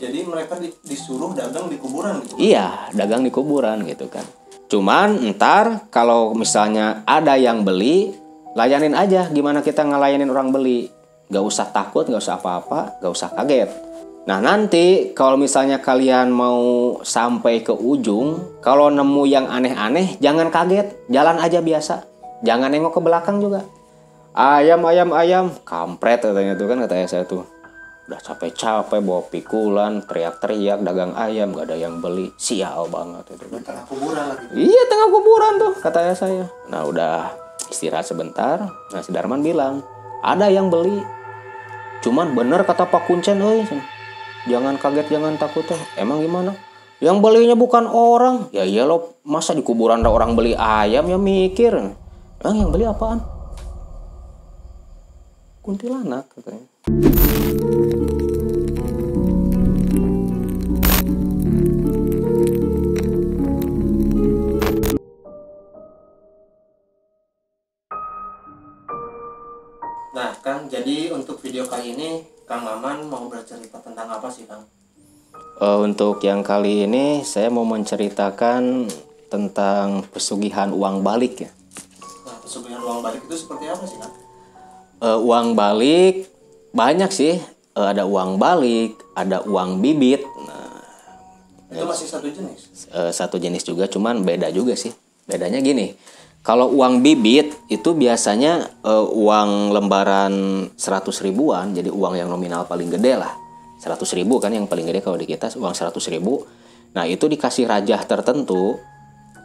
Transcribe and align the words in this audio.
Jadi 0.00 0.24
mereka 0.24 0.56
di- 0.56 0.72
disuruh 0.88 1.36
dagang 1.36 1.68
di 1.68 1.76
kuburan 1.76 2.24
gitu. 2.24 2.40
Iya, 2.40 2.88
dagang 2.96 3.22
di 3.22 3.30
kuburan 3.30 3.84
gitu 3.84 4.08
kan. 4.08 4.24
Cuman 4.72 5.20
ntar 5.36 5.92
kalau 5.92 6.32
misalnya 6.32 7.04
ada 7.04 7.36
yang 7.36 7.60
beli, 7.60 8.16
layanin 8.56 8.96
aja 8.96 9.28
gimana 9.28 9.60
kita 9.60 9.84
ngelayanin 9.84 10.32
orang 10.32 10.48
beli. 10.48 10.88
Gak 11.28 11.44
usah 11.44 11.68
takut, 11.68 12.08
gak 12.08 12.24
usah 12.24 12.40
apa-apa, 12.40 13.04
gak 13.04 13.12
usah 13.12 13.36
kaget. 13.36 13.68
Nah 14.24 14.40
nanti 14.40 15.12
kalau 15.12 15.36
misalnya 15.36 15.84
kalian 15.84 16.32
mau 16.32 16.96
sampai 17.04 17.60
ke 17.60 17.76
ujung, 17.76 18.58
kalau 18.64 18.88
nemu 18.88 19.22
yang 19.28 19.44
aneh-aneh, 19.44 20.16
jangan 20.24 20.48
kaget, 20.48 20.88
jalan 21.12 21.36
aja 21.36 21.60
biasa. 21.60 21.94
Jangan 22.40 22.72
nengok 22.72 22.96
ke 22.96 23.00
belakang 23.04 23.44
juga. 23.44 23.60
Ayam, 24.32 24.80
ayam, 24.88 25.12
ayam, 25.12 25.44
kampret 25.68 26.24
katanya 26.24 26.56
tuh 26.56 26.64
kan 26.64 26.80
kata 26.80 27.04
saya 27.04 27.28
tuh. 27.28 27.44
Udah 28.02 28.18
capek-capek 28.18 28.98
bawa 28.98 29.22
pikulan, 29.30 30.02
teriak-teriak, 30.02 30.82
dagang 30.82 31.14
ayam, 31.14 31.54
gak 31.54 31.70
ada 31.70 31.78
yang 31.78 32.02
beli. 32.02 32.34
Sial 32.34 32.90
banget 32.90 33.38
itu. 33.38 33.46
Tengah 33.62 33.86
kuburan 33.86 34.24
lagi. 34.26 34.44
Iya 34.58 34.82
tengah 34.90 35.08
kuburan 35.14 35.52
tuh 35.62 35.72
kata 35.78 36.10
saya. 36.18 36.50
Nah 36.66 36.82
udah 36.82 37.30
istirahat 37.70 38.02
sebentar. 38.02 38.66
Nah 38.66 39.00
si 39.06 39.14
Darman 39.14 39.46
bilang 39.46 39.86
ada 40.18 40.50
yang 40.50 40.66
beli. 40.66 40.98
Cuman 42.02 42.34
bener 42.34 42.66
kata 42.66 42.90
Pak 42.90 43.06
Kuncen, 43.06 43.38
euy. 43.38 43.62
Jangan 44.50 44.74
kaget, 44.74 45.06
jangan 45.06 45.38
takut 45.38 45.62
tuh. 45.62 45.78
Emang 45.94 46.18
gimana? 46.18 46.58
Yang 46.98 47.18
belinya 47.22 47.54
bukan 47.54 47.86
orang. 47.86 48.50
Ya 48.50 48.66
iya 48.66 48.82
loh, 48.82 49.22
masa 49.22 49.54
di 49.54 49.62
kuburan 49.62 50.02
ada 50.02 50.10
orang 50.10 50.34
beli 50.34 50.58
ayam 50.58 51.06
ya 51.06 51.18
mikir. 51.18 51.74
Emang 52.42 52.56
yang 52.58 52.70
beli 52.74 52.82
apaan? 52.82 53.22
Kuntilanak 55.62 56.26
katanya. 56.34 56.71
Nah, 56.82 56.90
Kang, 70.42 70.66
jadi 70.66 71.14
untuk 71.14 71.38
video 71.38 71.70
kali 71.70 71.94
ini 71.94 72.26
Kang 72.50 72.66
Maman 72.66 73.06
mau 73.06 73.30
bercerita 73.30 73.78
tentang 73.78 74.10
apa 74.10 74.26
sih, 74.26 74.42
Kang? 74.50 74.66
Eh, 75.62 75.78
untuk 75.78 76.18
yang 76.26 76.42
kali 76.42 76.82
ini 76.90 77.22
saya 77.22 77.46
mau 77.46 77.62
menceritakan 77.62 78.90
tentang 79.30 80.02
pesugihan 80.10 80.74
uang 80.74 81.06
balik 81.06 81.46
ya. 81.46 81.50
Nah, 82.26 82.42
pesugihan 82.42 82.82
uang 82.82 83.06
balik 83.06 83.22
itu 83.22 83.38
seperti 83.38 83.70
apa 83.70 83.86
sih, 83.86 84.02
Kang? 84.02 84.10
Eh, 84.98 85.18
uang 85.22 85.54
balik 85.54 86.31
banyak 86.72 87.12
sih. 87.12 87.38
Eh, 87.72 87.86
ada 87.88 88.04
uang 88.04 88.36
balik, 88.36 89.00
ada 89.16 89.40
uang 89.48 89.80
bibit. 89.80 90.20
Nah, 90.44 90.84
Itu 91.72 91.88
masih 91.88 92.04
satu 92.04 92.28
jenis. 92.28 92.60
eh, 92.92 93.12
satu 93.12 93.40
jenis 93.40 93.64
juga, 93.64 93.88
cuman 93.88 94.20
beda 94.20 94.52
juga 94.52 94.76
sih. 94.76 94.92
Bedanya 95.24 95.56
gini, 95.64 95.96
kalau 96.44 96.68
uang 96.68 97.00
bibit 97.00 97.48
itu 97.72 97.96
biasanya 97.96 98.68
eh, 98.84 99.06
uang 99.08 99.72
lembaran 99.72 100.32
100 100.76 101.24
ribuan, 101.24 101.72
jadi 101.72 101.88
uang 101.88 102.20
yang 102.20 102.28
nominal 102.28 102.68
paling 102.68 102.92
gede 102.92 103.16
lah. 103.16 103.32
100 103.80 103.98
ribu 104.14 104.38
kan 104.38 104.52
yang 104.52 104.68
paling 104.68 104.84
gede 104.84 105.00
kalau 105.00 105.16
di 105.16 105.24
kita 105.24 105.48
uang 105.56 105.72
100 105.72 105.96
ribu. 106.12 106.44
Nah 106.92 107.08
itu 107.08 107.24
dikasih 107.24 107.64
rajah 107.66 108.04
tertentu, 108.04 108.76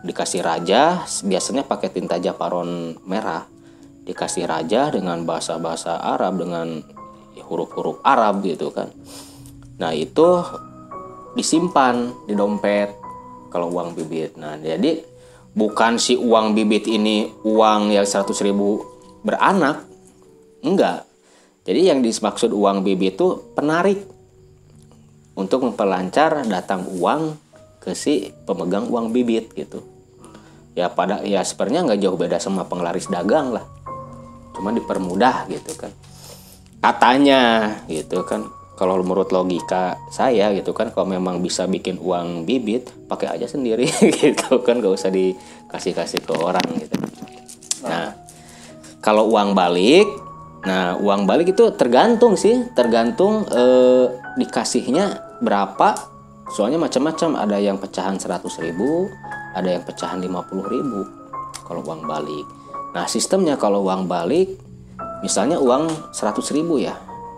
dikasih 0.03 0.43
rajah 0.43 1.07
biasanya 1.23 1.63
pakai 1.63 1.89
tinta 1.95 2.19
japaron 2.19 2.99
merah, 3.07 3.47
dikasih 4.03 4.45
rajah 4.45 4.93
dengan 4.93 5.23
bahasa-bahasa 5.23 5.97
Arab 6.03 6.43
dengan 6.43 6.83
huruf-huruf 7.47 8.03
Arab 8.03 8.43
gitu 8.43 8.69
kan. 8.75 8.91
Nah 9.79 9.95
itu 9.95 10.43
disimpan 11.37 12.11
di 12.25 12.33
dompet 12.33 12.89
kalau 13.53 13.69
uang 13.69 13.93
bibit. 13.93 14.35
Nah, 14.35 14.57
jadi 14.57 15.01
bukan 15.53 16.01
si 16.01 16.17
uang 16.17 16.57
bibit 16.57 16.89
ini 16.89 17.29
uang 17.45 17.93
yang 17.93 18.03
100 18.03 18.33
ribu 18.41 18.81
beranak. 19.21 19.85
Enggak. 20.65 21.05
Jadi 21.67 21.89
yang 21.93 21.99
dimaksud 22.01 22.51
uang 22.51 22.81
bibit 22.81 23.19
itu 23.19 23.53
penarik 23.53 24.01
untuk 25.37 25.67
memperlancar 25.67 26.47
datang 26.49 26.87
uang 26.97 27.37
ke 27.77 27.93
si 27.93 28.33
pemegang 28.47 28.89
uang 28.89 29.13
bibit 29.13 29.53
gitu. 29.53 29.83
Ya 30.73 30.89
pada 30.89 31.21
ya 31.25 31.41
sebenarnya 31.41 31.93
nggak 31.93 31.99
jauh 32.01 32.17
beda 32.17 32.37
sama 32.41 32.65
penglaris 32.65 33.09
dagang 33.09 33.53
lah. 33.53 33.65
Cuma 34.55 34.73
dipermudah 34.73 35.45
gitu 35.51 35.73
kan. 35.77 35.93
Katanya 36.79 37.73
gitu 37.89 38.23
kan. 38.23 38.45
Kalau 38.77 39.01
menurut 39.01 39.33
logika 39.33 39.97
saya 40.13 40.53
gitu 40.53 40.69
kan 40.69 40.93
kalau 40.93 41.09
memang 41.09 41.41
bisa 41.41 41.65
bikin 41.65 41.97
uang 41.97 42.45
bibit 42.45 42.93
pakai 43.09 43.33
aja 43.33 43.49
sendiri 43.49 43.89
gitu 44.21 44.61
kan. 44.61 44.77
Gak 44.77 44.93
usah 44.93 45.09
dikasih 45.09 45.97
kasih 45.97 46.21
ke 46.21 46.33
orang 46.37 46.65
gitu. 46.77 46.95
Nah 47.85 48.13
kalau 49.01 49.29
uang 49.33 49.57
balik 49.57 50.05
nah 50.65 50.99
uang 50.99 51.25
balik 51.25 51.57
itu 51.57 51.73
tergantung 51.73 52.37
sih. 52.37 52.69
Tergantung 52.77 53.49
eh, 53.49 54.05
dikasihnya 54.37 55.37
berapa. 55.41 55.97
Soalnya 56.53 56.77
macam-macam. 56.77 57.43
Ada 57.43 57.57
yang 57.59 57.81
pecahan 57.81 58.21
100 58.21 58.45
ribu 58.61 59.09
ada 59.57 59.73
yang 59.73 59.81
pecahan 59.81 60.21
50 60.21 60.69
ribu 60.69 61.01
kalau 61.65 61.81
uang 61.81 62.05
balik. 62.05 62.45
Nah 62.93 63.09
sistemnya 63.09 63.57
kalau 63.57 63.81
uang 63.81 64.05
balik 64.05 64.53
misalnya 65.21 65.57
uang 65.57 66.13
100 66.13 66.57
ribu 66.57 66.81
ya. 66.81 66.95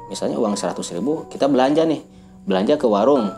Misalnya 0.09 0.41
uang 0.41 0.57
100 0.57 0.79
ribu 0.97 1.29
kita 1.29 1.45
belanja 1.45 1.85
nih. 1.85 2.01
Belanja 2.43 2.75
ke 2.75 2.87
warung. 2.89 3.29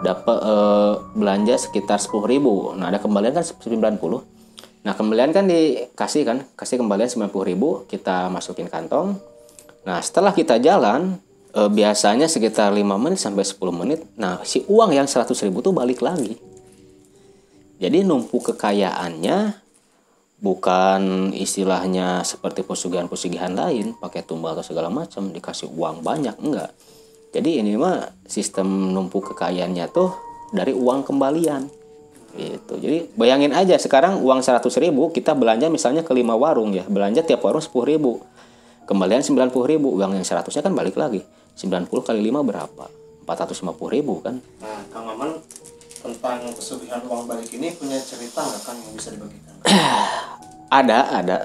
Dapat 0.00 0.38
eh, 0.42 0.92
belanja 1.14 1.54
sekitar 1.60 2.00
10 2.00 2.26
ribu. 2.26 2.72
Nah 2.74 2.90
ada 2.90 2.98
kembalian 2.98 3.34
kan 3.34 3.44
90 3.44 4.34
nah 4.84 4.92
kembalian 4.92 5.32
kan 5.32 5.48
dikasih 5.48 6.28
kan 6.28 6.44
kasih 6.60 6.76
kembalian 6.76 7.08
90 7.08 7.32
ribu 7.48 7.88
kita 7.88 8.28
masukin 8.28 8.68
kantong. 8.68 9.16
Nah 9.88 9.96
setelah 10.04 10.36
kita 10.36 10.60
jalan 10.60 11.16
eh, 11.56 11.70
biasanya 11.72 12.28
sekitar 12.28 12.68
5 12.68 12.84
menit 13.00 13.16
sampai 13.16 13.48
10 13.48 13.64
menit 13.72 14.04
nah 14.20 14.44
si 14.44 14.60
uang 14.68 14.92
yang 14.92 15.08
100 15.08 15.32
ribu 15.48 15.64
tuh 15.64 15.72
balik 15.72 16.04
lagi. 16.04 16.36
Jadi 17.80 18.04
numpuk 18.04 18.52
kekayaannya 18.52 19.63
bukan 20.44 21.32
istilahnya 21.32 22.20
seperti 22.20 22.68
pesugihan-pesugihan 22.68 23.56
lain 23.56 23.96
pakai 23.96 24.28
tumbal 24.28 24.52
atau 24.52 24.60
segala 24.60 24.92
macam 24.92 25.32
dikasih 25.32 25.72
uang 25.72 26.04
banyak 26.04 26.36
enggak. 26.36 26.68
Jadi 27.32 27.64
ini 27.64 27.80
mah 27.80 28.12
sistem 28.28 28.92
numpuk 28.92 29.32
kekayaannya 29.32 29.88
tuh 29.88 30.12
dari 30.52 30.76
uang 30.76 31.08
kembalian. 31.08 31.64
Gitu. 32.36 32.74
Jadi 32.76 33.16
bayangin 33.16 33.56
aja 33.56 33.80
sekarang 33.80 34.20
uang 34.20 34.44
100 34.44 34.68
ribu 34.84 35.08
kita 35.16 35.32
belanja 35.32 35.72
misalnya 35.72 36.04
ke 36.04 36.12
lima 36.12 36.36
warung 36.36 36.76
ya 36.76 36.84
belanja 36.84 37.24
tiap 37.24 37.40
warung 37.40 37.64
10 37.64 37.72
ribu. 37.96 38.20
Kembalian 38.84 39.24
90 39.24 39.48
ribu 39.64 39.96
uang 39.96 40.12
yang 40.12 40.26
100 40.28 40.44
nya 40.44 40.60
kan 40.60 40.76
balik 40.76 41.00
lagi. 41.00 41.24
90 41.56 41.88
kali 41.88 42.20
5 42.20 42.44
berapa? 42.44 42.84
450 43.24 43.96
ribu 43.96 44.20
kan? 44.20 44.36
Nah, 44.60 44.84
Kang 44.92 45.08
Maman 45.08 45.40
tentang 46.04 46.52
pesugihan 46.52 47.00
uang 47.08 47.24
balik 47.24 47.48
ini 47.56 47.72
punya 47.72 47.96
cerita 47.96 48.44
nggak 48.44 48.60
Kang 48.60 48.76
yang 48.76 48.92
bisa 48.92 49.08
dibagikan? 49.16 49.54
ada 50.84 50.98
ada. 51.16 51.36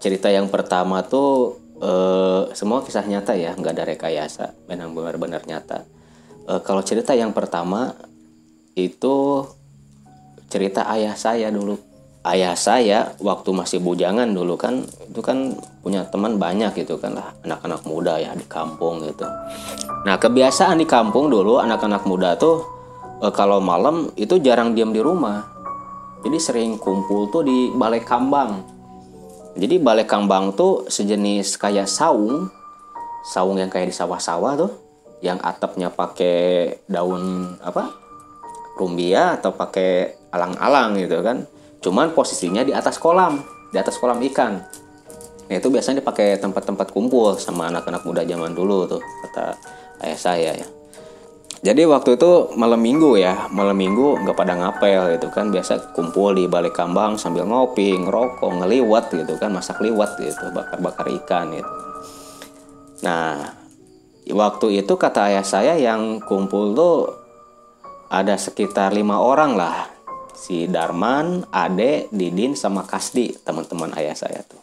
Cerita 0.00 0.32
yang 0.32 0.48
pertama 0.48 1.04
tuh 1.04 1.60
eh, 1.78 2.42
semua 2.56 2.80
kisah 2.80 3.04
nyata 3.04 3.36
ya 3.36 3.52
nggak 3.52 3.72
ada 3.76 3.84
rekayasa. 3.84 4.56
Memang 4.66 4.96
benar-benar 4.96 5.44
nyata. 5.44 5.84
Eh, 6.48 6.60
kalau 6.64 6.80
cerita 6.80 7.12
yang 7.12 7.36
pertama 7.36 7.92
itu 8.72 9.44
cerita 10.48 10.88
ayah 10.88 11.12
saya 11.12 11.52
dulu. 11.52 11.76
Ayah 12.22 12.54
saya 12.54 13.18
waktu 13.18 13.50
masih 13.50 13.82
bujangan 13.82 14.30
dulu 14.30 14.54
kan 14.54 14.86
itu 14.86 15.18
kan 15.18 15.58
punya 15.82 16.06
teman 16.08 16.40
banyak 16.40 16.72
gitu 16.80 16.96
kan 16.96 17.12
lah. 17.12 17.36
Anak-anak 17.44 17.84
muda 17.84 18.16
ya 18.16 18.32
di 18.32 18.46
kampung 18.48 19.04
gitu. 19.04 19.26
Nah 20.08 20.16
kebiasaan 20.16 20.80
di 20.80 20.86
kampung 20.88 21.28
dulu 21.28 21.60
anak-anak 21.60 22.06
muda 22.08 22.38
tuh 22.38 22.81
eh, 23.22 23.32
kalau 23.32 23.62
malam 23.62 24.10
itu 24.18 24.36
jarang 24.42 24.74
diam 24.74 24.90
di 24.90 24.98
rumah. 24.98 25.46
Jadi 26.22 26.38
sering 26.38 26.70
kumpul 26.78 27.30
tuh 27.30 27.42
di 27.46 27.70
balai 27.74 28.02
kambang. 28.02 28.62
Jadi 29.58 29.78
balai 29.82 30.06
kambang 30.06 30.54
tuh 30.54 30.86
sejenis 30.86 31.58
kayak 31.58 31.90
saung. 31.90 32.50
Saung 33.22 33.58
yang 33.58 33.70
kayak 33.70 33.90
di 33.90 33.94
sawah-sawah 33.94 34.54
tuh. 34.58 34.72
Yang 35.22 35.38
atapnya 35.42 35.90
pakai 35.90 36.78
daun 36.86 37.54
apa? 37.62 37.90
Rumbia 38.78 39.38
atau 39.38 39.54
pakai 39.54 40.18
alang-alang 40.30 40.98
gitu 40.98 41.22
kan. 41.22 41.46
Cuman 41.82 42.14
posisinya 42.14 42.62
di 42.62 42.70
atas 42.70 42.98
kolam. 43.02 43.42
Di 43.74 43.78
atas 43.82 43.98
kolam 43.98 44.22
ikan. 44.30 44.62
Nah 45.50 45.60
itu 45.60 45.68
biasanya 45.68 46.00
dipakai 46.00 46.38
tempat-tempat 46.38 46.94
kumpul 46.94 47.34
sama 47.36 47.68
anak-anak 47.68 48.06
muda 48.06 48.22
zaman 48.22 48.54
dulu 48.54 48.88
tuh 48.88 49.02
kata 49.26 49.52
ayah 50.06 50.16
saya 50.16 50.50
ya 50.56 50.81
jadi 51.62 51.86
waktu 51.86 52.18
itu 52.18 52.50
malam 52.58 52.82
minggu 52.82 53.22
ya 53.22 53.46
malam 53.54 53.78
minggu 53.78 54.26
nggak 54.26 54.34
pada 54.34 54.58
ngapel 54.58 55.14
gitu 55.14 55.30
kan 55.30 55.54
biasa 55.54 55.94
kumpul 55.94 56.34
di 56.34 56.50
balik 56.50 56.74
kambang 56.74 57.14
sambil 57.14 57.46
ngopi 57.46 57.94
ngerokok 58.02 58.50
ngeliwat 58.50 59.14
gitu 59.14 59.38
kan 59.38 59.54
masak 59.54 59.78
liwat 59.78 60.18
gitu 60.18 60.50
bakar-bakar 60.50 61.06
ikan 61.22 61.54
gitu. 61.54 61.72
Nah 63.06 63.54
waktu 64.26 64.82
itu 64.82 64.98
kata 64.98 65.30
ayah 65.30 65.46
saya 65.46 65.78
yang 65.78 66.18
kumpul 66.26 66.74
tuh 66.74 67.14
ada 68.10 68.34
sekitar 68.34 68.90
lima 68.90 69.22
orang 69.22 69.54
lah. 69.54 69.86
Si 70.34 70.66
Darman, 70.66 71.46
Ade, 71.54 72.10
Didin 72.10 72.58
sama 72.58 72.82
Kasdi 72.82 73.38
teman-teman 73.46 73.94
ayah 73.94 74.18
saya 74.18 74.42
tuh. 74.42 74.58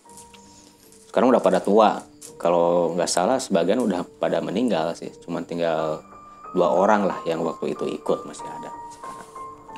Sekarang 1.07 1.31
udah 1.31 1.39
pada 1.39 1.63
tua. 1.63 2.03
Kalau 2.35 2.91
nggak 2.91 3.07
salah 3.07 3.39
sebagian 3.39 3.79
udah 3.79 4.03
pada 4.19 4.43
meninggal 4.43 4.91
sih. 4.99 5.07
Cuman 5.23 5.47
tinggal 5.47 6.03
dua 6.53 6.69
orang 6.73 7.05
lah 7.05 7.19
yang 7.25 7.41
waktu 7.45 7.77
itu 7.77 7.85
ikut 7.89 8.25
masih 8.25 8.45
ada 8.45 8.71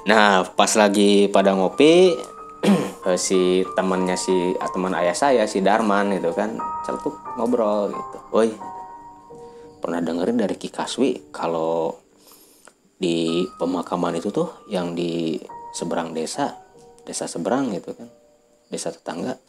nah 0.08 0.44
pas 0.44 0.72
lagi 0.74 1.30
pada 1.30 1.54
ngopi 1.54 2.18
eh, 3.10 3.18
si 3.18 3.66
temannya 3.74 4.18
si 4.18 4.54
ah, 4.58 4.70
teman 4.70 4.94
ayah 4.98 5.18
saya 5.18 5.44
si 5.46 5.62
Darman 5.62 6.14
itu 6.14 6.30
kan 6.34 6.58
celutuk 6.86 7.18
ngobrol 7.38 7.90
gitu 7.94 8.18
woi 8.34 8.50
pernah 9.82 9.98
dengerin 9.98 10.38
dari 10.38 10.56
Ki 10.62 10.70
Kaswi 10.70 11.34
kalau 11.34 11.98
di 13.02 13.50
pemakaman 13.58 14.14
itu 14.14 14.30
tuh 14.30 14.70
yang 14.70 14.94
di 14.94 15.42
seberang 15.74 16.14
desa 16.14 16.54
desa 17.02 17.26
seberang 17.26 17.74
gitu 17.74 17.98
kan 17.98 18.10
desa 18.70 18.94
tetangga 18.94 19.42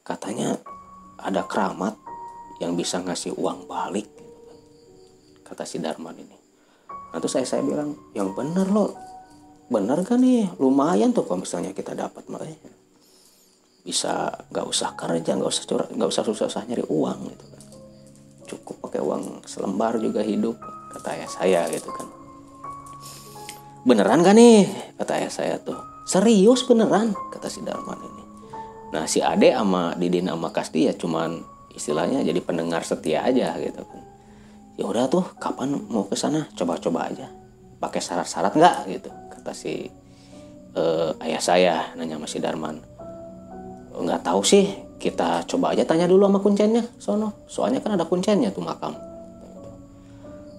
katanya 0.00 0.56
ada 1.20 1.44
keramat 1.44 2.00
yang 2.64 2.72
bisa 2.76 3.02
ngasih 3.04 3.36
uang 3.36 3.68
balik 3.68 4.08
gitu 4.08 4.40
kan. 4.48 4.58
kata 5.52 5.64
si 5.68 5.76
Darman 5.84 6.16
ini 6.16 6.33
nah 7.14 7.22
saya 7.30 7.46
saya 7.46 7.62
bilang 7.62 7.94
yang 8.10 8.34
bener 8.34 8.66
loh 8.66 8.90
bener 9.68 10.04
kan 10.04 10.20
nih? 10.20 10.52
Lumayan 10.60 11.16
tuh 11.16 11.24
kalau 11.24 11.40
misalnya 11.40 11.72
kita 11.72 11.96
dapat 11.96 12.28
makanya. 12.28 12.72
Bisa 13.84 14.32
nggak 14.52 14.66
usah 14.68 14.96
kerja 14.96 15.36
nggak 15.36 15.50
usah 15.50 15.64
curah 15.64 15.88
nggak 15.92 16.08
usah 16.08 16.24
susah-susah 16.24 16.62
nyari 16.68 16.84
uang 16.88 17.18
gitu 17.32 17.44
kan. 17.48 17.62
Cukup 18.44 18.76
pakai 18.88 19.00
uang 19.00 19.44
selembar 19.48 19.96
juga 20.00 20.20
hidup 20.20 20.56
kata 20.92 21.08
ayah 21.16 21.30
saya 21.30 21.60
gitu 21.72 21.88
kan. 21.92 22.08
Beneran 23.84 24.24
kan 24.24 24.36
nih? 24.36 24.68
Kata 24.96 25.20
ayah 25.20 25.32
saya 25.32 25.56
tuh. 25.60 25.76
Serius 26.04 26.64
beneran 26.68 27.16
kata 27.32 27.48
si 27.48 27.64
Darman 27.64 28.00
ini. 28.00 28.24
Nah 28.92 29.04
si 29.08 29.24
Ade 29.24 29.52
sama 29.52 29.96
Didin 29.96 30.28
sama 30.28 30.52
Kasti 30.52 30.88
ya 30.88 30.94
cuman 30.96 31.40
istilahnya 31.74 32.22
jadi 32.22 32.40
pendengar 32.44 32.86
setia 32.86 33.26
aja 33.26 33.58
gitu 33.58 33.82
kan 33.82 34.03
ya 34.74 34.84
udah 34.86 35.06
tuh 35.06 35.24
kapan 35.38 35.78
mau 35.90 36.06
ke 36.06 36.18
sana? 36.18 36.46
Coba-coba 36.54 37.10
aja. 37.10 37.30
Pakai 37.78 38.00
syarat-syarat 38.02 38.52
nggak? 38.54 38.76
Gitu 38.90 39.10
kata 39.34 39.52
si 39.52 39.92
eh, 40.74 41.10
ayah 41.24 41.42
saya 41.42 41.74
nanya 41.94 42.16
sama 42.16 42.28
si 42.30 42.38
Darman. 42.40 42.76
Nggak 43.94 44.26
tahu 44.26 44.40
sih 44.42 44.64
kita 44.98 45.44
coba 45.44 45.76
aja 45.76 45.84
tanya 45.84 46.08
dulu 46.08 46.26
sama 46.26 46.40
kuncennya 46.40 46.82
sono. 46.96 47.44
Soalnya 47.46 47.84
kan 47.84 47.94
ada 47.94 48.08
kuncennya 48.08 48.50
tuh 48.50 48.64
makam. 48.64 48.96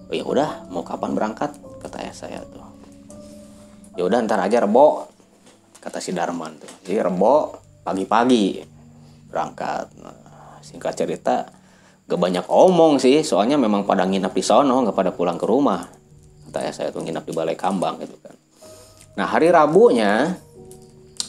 Oh 0.06 0.14
ya 0.14 0.22
udah 0.22 0.70
mau 0.70 0.86
kapan 0.86 1.18
berangkat? 1.18 1.50
Kata 1.82 1.98
ayah 1.98 2.14
saya 2.14 2.38
tuh. 2.46 2.62
Ya 3.98 4.06
udah 4.06 4.22
ntar 4.22 4.38
aja 4.38 4.62
rebo 4.62 5.10
kata 5.82 5.98
si 5.98 6.14
Darman 6.14 6.62
tuh. 6.62 6.70
Jadi 6.86 7.02
rebo 7.02 7.58
pagi-pagi 7.82 8.62
berangkat. 9.26 9.86
Nah, 9.98 10.62
singkat 10.62 10.94
cerita 10.94 11.50
gak 12.06 12.20
banyak 12.22 12.46
omong 12.46 13.02
sih 13.02 13.26
soalnya 13.26 13.58
memang 13.58 13.82
pada 13.82 14.06
nginap 14.06 14.30
di 14.30 14.42
sono 14.42 14.78
nggak 14.86 14.94
pada 14.94 15.10
pulang 15.10 15.38
ke 15.38 15.46
rumah. 15.46 15.82
Kata 16.46 16.62
ayah 16.62 16.74
saya 16.74 16.88
tuh 16.94 17.02
nginap 17.02 17.26
di 17.26 17.34
balai 17.34 17.58
kambang 17.58 17.98
gitu 17.98 18.14
kan. 18.22 18.34
Nah 19.18 19.26
hari 19.26 19.50
Rabunya 19.50 20.38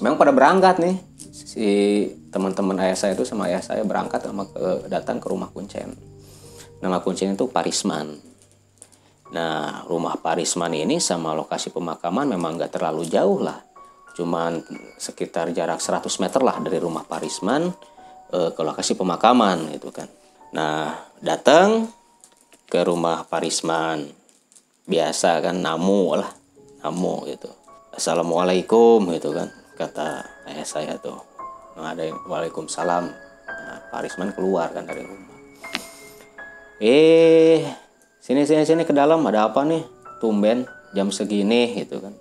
memang 0.02 0.18
pada 0.22 0.30
berangkat 0.30 0.78
nih. 0.78 0.96
Si 1.34 1.68
teman-teman 2.30 2.78
ayah 2.86 2.94
saya 2.94 3.18
itu 3.18 3.26
sama 3.26 3.50
ayah 3.50 3.64
saya 3.66 3.82
berangkat 3.82 4.22
sama 4.22 4.46
ke 4.46 4.86
datang 4.92 5.18
ke 5.18 5.28
rumah 5.30 5.50
kuncen. 5.50 5.98
Nama 6.78 7.02
kuncen 7.02 7.34
itu 7.34 7.50
Parisman. 7.50 8.22
Nah, 9.34 9.84
rumah 9.90 10.16
Parisman 10.16 10.72
ini 10.72 11.02
sama 11.02 11.36
lokasi 11.36 11.74
pemakaman 11.74 12.32
memang 12.32 12.56
nggak 12.56 12.80
terlalu 12.80 13.10
jauh 13.10 13.42
lah. 13.42 13.60
Cuman 14.14 14.62
sekitar 14.98 15.52
jarak 15.52 15.82
100 15.82 16.06
meter 16.22 16.42
lah 16.46 16.58
dari 16.62 16.78
rumah 16.80 17.04
Parisman 17.04 17.68
eh, 18.32 18.50
ke 18.54 18.62
lokasi 18.62 18.94
pemakaman 18.94 19.74
gitu 19.74 19.90
kan. 19.90 20.08
Nah, 20.56 20.96
datang 21.20 21.92
ke 22.72 22.80
rumah 22.84 23.28
Parisman. 23.28 24.08
Biasa 24.88 25.44
kan 25.44 25.60
namu 25.60 26.16
lah, 26.16 26.32
namu 26.80 27.28
gitu. 27.28 27.52
Assalamualaikum 27.92 29.04
gitu 29.12 29.36
kan, 29.36 29.52
kata 29.76 30.24
ayah 30.48 30.64
saya 30.64 30.96
tuh. 30.96 31.20
Nah, 31.76 31.92
ada 31.92 32.08
yang 32.08 32.16
waalaikumsalam. 32.24 33.04
Nah, 33.48 33.80
Parisman 33.92 34.32
keluar 34.32 34.72
kan 34.72 34.88
dari 34.88 35.04
rumah. 35.04 35.36
Eh, 36.80 37.68
sini 38.24 38.46
sini 38.46 38.64
sini 38.64 38.84
ke 38.86 38.94
dalam 38.96 39.26
ada 39.26 39.50
apa 39.50 39.66
nih 39.66 39.82
tumben 40.22 40.64
jam 40.94 41.10
segini 41.10 41.74
gitu 41.74 41.98
kan 41.98 42.14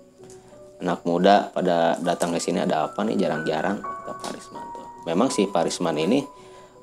anak 0.81 1.05
muda 1.05 1.53
pada 1.53 1.93
datang 2.01 2.33
ke 2.33 2.41
sini 2.41 2.65
ada 2.65 2.89
apa 2.89 3.05
nih 3.05 3.21
jarang-jarang 3.21 3.77
kata 3.81 4.13
Parisman 4.17 4.65
tuh 4.73 4.87
memang 5.05 5.29
si 5.29 5.45
Parisman 5.45 5.93
ini 6.01 6.25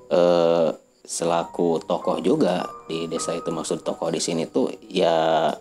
eh, 0.06 0.69
selaku 1.04 1.84
tokoh 1.84 2.18
juga 2.24 2.64
di 2.88 3.04
desa 3.04 3.36
itu 3.36 3.52
maksud 3.52 3.84
tokoh 3.84 4.08
di 4.08 4.20
sini 4.24 4.48
tuh 4.48 4.72
ya 4.88 5.52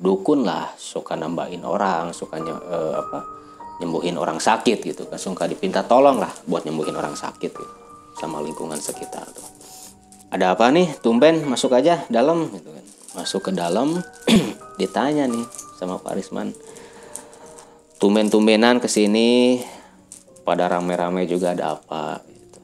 dukun 0.00 0.48
lah 0.48 0.72
suka 0.80 1.12
nambahin 1.12 1.60
orang 1.66 2.16
suka 2.16 2.40
eh, 2.40 2.94
apa 2.96 3.38
nyembuhin 3.78 4.18
orang 4.18 4.42
sakit 4.42 4.78
gitu 4.82 5.06
kan. 5.06 5.18
Suka 5.18 5.46
dipinta 5.46 5.86
tolong 5.86 6.18
lah 6.18 6.30
buat 6.46 6.66
nyembuhin 6.66 6.94
orang 6.98 7.14
sakit 7.14 7.50
gitu 7.54 7.74
sama 8.18 8.42
lingkungan 8.42 8.78
sekitar 8.78 9.26
tuh. 9.30 9.46
Ada 10.28 10.58
apa 10.58 10.68
nih? 10.74 10.98
Tumben 11.00 11.46
masuk 11.46 11.72
aja 11.72 12.04
dalam 12.10 12.50
gitu 12.50 12.68
kan. 12.68 12.84
Masuk 13.16 13.40
ke 13.48 13.52
dalam 13.54 14.02
ditanya 14.80 15.30
nih 15.30 15.46
sama 15.78 16.02
Pak 16.02 16.14
Risman. 16.18 16.52
Tumen-tumenan 17.98 18.78
ke 18.78 18.86
sini 18.86 19.58
pada 20.46 20.70
rame-rame 20.70 21.26
juga 21.26 21.52
ada 21.52 21.74
apa 21.74 22.22
gitu. 22.30 22.60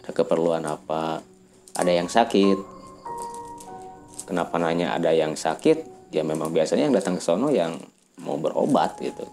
ada 0.00 0.10
keperluan 0.14 0.62
apa 0.64 1.20
ada 1.76 1.92
yang 1.92 2.08
sakit. 2.08 2.58
Kenapa 4.28 4.60
nanya 4.60 4.92
ada 4.96 5.12
yang 5.12 5.36
sakit? 5.36 6.10
Ya 6.12 6.24
memang 6.24 6.52
biasanya 6.52 6.88
yang 6.88 6.96
datang 6.96 7.16
ke 7.16 7.22
sono 7.24 7.48
yang 7.52 7.76
mau 8.20 8.36
berobat 8.36 8.96
gitu. 9.00 9.24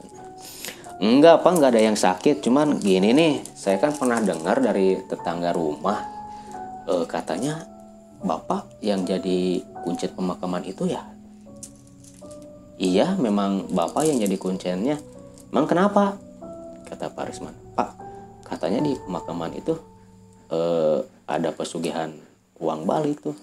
Enggak 1.03 1.43
apa 1.43 1.49
enggak 1.51 1.71
ada 1.75 1.81
yang 1.83 1.97
sakit. 1.99 2.39
Cuman 2.39 2.79
gini 2.79 3.11
nih 3.11 3.43
saya 3.55 3.79
kan 3.79 3.91
pernah 3.91 4.23
dengar 4.23 4.63
dari 4.63 4.95
tetangga 5.03 5.51
rumah 5.51 5.99
eh, 6.87 7.05
katanya 7.07 7.67
bapak 8.23 8.79
yang 8.79 9.03
jadi 9.03 9.59
kuncit 9.83 10.15
pemakaman 10.15 10.63
itu 10.63 10.87
ya? 10.87 11.03
Iya 12.75 13.15
memang 13.19 13.71
bapak 13.71 14.07
yang 14.07 14.19
jadi 14.19 14.35
kuncennya 14.35 14.99
emang 15.51 15.67
kenapa? 15.67 16.19
Kata 16.87 17.11
Pak 17.11 17.23
Risman. 17.27 17.55
Pak 17.75 17.89
katanya 18.47 18.79
di 18.79 18.95
pemakaman 18.95 19.51
itu 19.59 19.75
eh, 20.51 20.99
ada 21.27 21.49
pesugihan 21.51 22.13
uang 22.59 22.87
balik 22.87 23.21
tuh. 23.21 23.35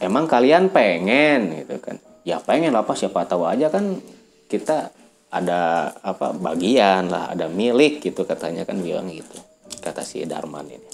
Emang 0.00 0.26
kalian 0.26 0.72
pengen 0.72 1.64
gitu 1.64 1.78
kan? 1.80 1.96
Ya 2.24 2.40
pengen 2.40 2.72
lah 2.72 2.82
apa 2.82 2.96
siapa 2.96 3.28
tahu 3.28 3.44
aja 3.44 3.68
kan 3.68 4.00
kita 4.48 4.90
ada 5.34 5.90
apa 5.98 6.30
bagian 6.30 7.10
lah 7.10 7.34
ada 7.34 7.50
milik 7.50 8.00
gitu 8.00 8.22
katanya 8.22 8.62
kan 8.62 8.78
bilang 8.78 9.10
gitu 9.10 9.36
kata 9.82 10.00
si 10.06 10.24
Darman 10.24 10.66
ini. 10.70 10.88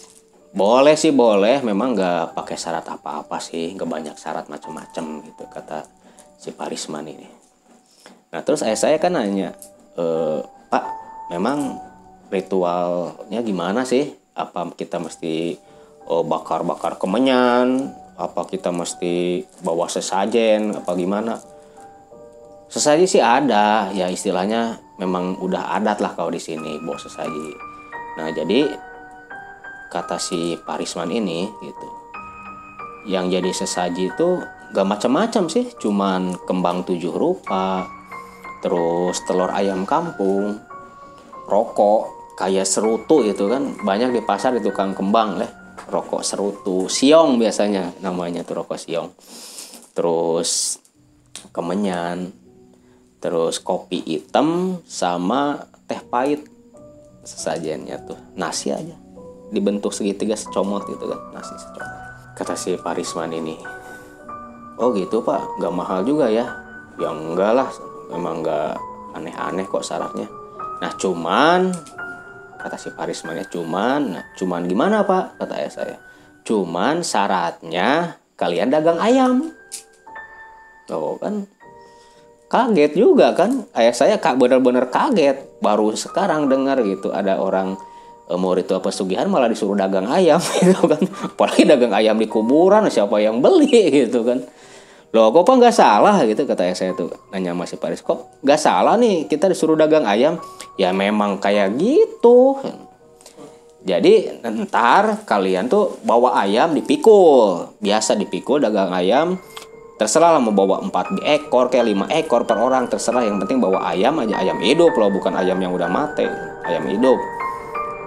Boleh 0.51 0.99
sih 0.99 1.15
boleh. 1.15 1.63
Memang 1.63 1.95
nggak 1.95 2.35
pakai 2.35 2.59
syarat 2.59 2.87
apa-apa 2.91 3.39
sih. 3.39 3.71
Nggak 3.79 3.91
banyak 3.91 4.17
syarat 4.19 4.51
macam-macam 4.51 5.23
gitu 5.23 5.45
kata 5.47 5.87
si 6.35 6.51
Parisman 6.51 7.07
ini. 7.07 7.29
Nah 8.35 8.41
terus 8.43 8.63
ayah 8.67 8.79
saya 8.79 8.97
kan 8.99 9.15
nanya 9.15 9.55
e, 9.95 10.05
pak 10.71 10.85
memang 11.31 11.79
ritualnya 12.35 13.41
gimana 13.47 13.87
sih? 13.87 14.11
Apa 14.35 14.75
kita 14.75 14.99
mesti 14.99 15.55
bakar-bakar 16.27 16.99
kemenyan 16.99 17.95
apa 18.19 18.45
kita 18.51 18.75
mesti 18.75 19.47
bawa 19.63 19.87
sesajen 19.87 20.75
apa 20.75 20.93
gimana? 20.99 21.39
Sesaji 22.71 23.07
sih 23.07 23.23
ada 23.23 23.91
ya 23.95 24.07
istilahnya 24.11 24.79
memang 24.99 25.39
udah 25.41 25.75
adat 25.81 25.99
lah 26.03 26.13
kalau 26.15 26.31
di 26.31 26.43
sini 26.43 26.79
bawa 26.83 26.99
sesaji. 26.99 27.49
Nah 28.19 28.29
jadi 28.35 28.69
kata 29.91 30.23
si 30.23 30.55
Parisman 30.63 31.11
ini 31.11 31.51
gitu 31.63 31.89
yang 33.11 33.33
jadi 33.33 33.51
sesaji 33.51 34.13
itu 34.13 34.39
gak 34.71 34.87
macam-macam 34.87 35.51
sih 35.51 35.67
cuman 35.83 36.39
kembang 36.47 36.87
tujuh 36.87 37.11
rupa 37.11 37.91
terus 38.63 39.19
telur 39.27 39.51
ayam 39.51 39.83
kampung 39.89 40.63
rokok 41.51 42.37
kayak 42.39 42.69
serutu 42.69 43.27
itu 43.27 43.51
kan 43.51 43.75
banyak 43.83 44.15
di 44.15 44.23
pasar 44.23 44.55
di 44.55 44.63
tukang 44.63 44.95
kembang 44.95 45.43
lah 45.43 45.51
rokok 45.91 46.23
serutu 46.23 46.87
siong 46.87 47.37
biasanya 47.37 47.99
namanya 48.01 48.47
tuh 48.47 48.63
rokok 48.63 48.79
siong. 48.79 49.11
Terus 49.93 50.79
kemenyan 51.51 52.31
terus 53.21 53.61
kopi 53.61 54.01
hitam 54.01 54.81
sama 54.89 55.69
teh 55.85 56.01
pahit 56.01 56.47
sesajennya 57.27 58.01
tuh. 58.07 58.17
Nasi 58.39 58.73
aja. 58.73 58.97
Dibentuk 59.51 59.91
segitiga 59.91 60.39
secomot 60.39 60.87
gitu 60.87 61.11
kan 61.11 61.21
nasi 61.35 61.53
secomot. 61.59 61.99
Kata 62.39 62.55
si 62.55 62.79
Parisman 62.79 63.35
ini 63.35 63.59
oh 64.81 64.95
gitu 64.97 65.21
pak. 65.21 65.61
Nggak 65.61 65.75
mahal 65.75 66.01
juga 66.07 66.33
ya. 66.33 66.49
Ya 66.97 67.11
enggak 67.13 67.53
lah. 67.53 67.69
Memang 68.09 68.41
nggak 68.41 68.73
aneh-aneh 69.15 69.67
kok 69.69 69.85
syaratnya. 69.85 70.27
Nah 70.81 70.93
cuman 70.97 71.75
kata 72.61 72.77
si 72.77 72.93
Parismannya 72.93 73.49
cuman 73.49 74.21
cuman 74.37 74.63
gimana 74.69 75.03
pak? 75.03 75.41
Kata 75.41 75.55
ayah 75.57 75.73
saya. 75.73 75.97
Cuman 76.45 77.01
syaratnya 77.01 78.21
kalian 78.37 78.69
dagang 78.69 79.01
ayam. 79.01 79.53
Oh 80.93 81.17
kan 81.17 81.49
kaget 82.53 82.93
juga 82.95 83.33
kan. 83.33 83.65
Ayah 83.73 83.95
saya 83.97 84.17
kak 84.21 84.37
benar-benar 84.37 84.93
kaget. 84.93 85.61
Baru 85.65 85.97
sekarang 85.97 86.47
dengar 86.53 86.81
gitu 86.85 87.11
ada 87.11 87.41
orang 87.41 87.81
e, 88.29 88.33
murid 88.37 88.69
itu 88.69 88.75
apa 88.77 88.93
sugihan 88.93 89.29
malah 89.29 89.49
disuruh 89.49 89.77
dagang 89.77 90.07
ayam 90.13 90.41
gitu 90.61 90.85
kan. 90.85 91.03
Apalagi 91.35 91.65
dagang 91.65 91.97
ayam 91.97 92.21
di 92.21 92.29
kuburan 92.29 92.87
siapa 92.93 93.19
yang 93.19 93.41
beli 93.41 93.89
gitu 94.07 94.23
kan 94.23 94.45
loh 95.11 95.35
kok 95.35 95.43
pak 95.43 95.55
nggak 95.59 95.75
salah? 95.75 96.23
Gitu 96.23 96.47
kata 96.47 96.71
saya 96.71 96.95
tuh 96.95 97.11
nanya 97.35 97.51
masih 97.51 97.83
Paris 97.83 97.99
kok 97.99 98.31
nggak 98.47 98.61
salah 98.61 98.95
nih 98.95 99.27
kita 99.27 99.51
disuruh 99.51 99.75
dagang 99.75 100.07
ayam? 100.07 100.39
Ya 100.79 100.95
memang 100.95 101.43
kayak 101.43 101.75
gitu. 101.77 102.57
Jadi 103.81 104.45
ntar 104.45 105.25
kalian 105.25 105.73
tuh 105.73 105.99
bawa 106.05 106.37
ayam 106.45 106.77
dipikul. 106.77 107.73
Biasa 107.81 108.13
dipikul 108.17 108.61
dagang 108.61 108.93
ayam. 108.93 109.41
Terserah 109.97 110.37
lah 110.37 110.41
mau 110.41 110.53
bawa 110.53 110.81
4 110.81 111.21
ekor 111.29 111.69
kayak 111.69 112.09
5 112.09 112.21
ekor 112.25 112.45
per 112.45 112.61
orang. 112.61 112.89
Terserah 112.89 113.25
yang 113.25 113.41
penting 113.41 113.61
bawa 113.61 113.89
ayam 113.89 114.17
aja. 114.21 114.41
Ayam 114.41 114.61
hidup 114.61 114.97
loh 114.97 115.13
bukan 115.13 115.33
ayam 115.37 115.57
yang 115.61 115.73
udah 115.73 115.89
mati. 115.89 116.29
Ayam 116.65 116.89
hidup. 116.89 117.17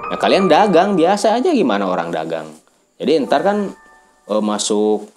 Nah 0.09 0.17
kalian 0.17 0.45
dagang. 0.45 0.93
Biasa 0.93 1.41
aja 1.41 1.49
gimana 1.49 1.89
orang 1.89 2.13
dagang. 2.13 2.49
Jadi 3.01 3.25
ntar 3.25 3.41
kan 3.41 3.73
e, 4.29 4.33
masuk 4.41 5.09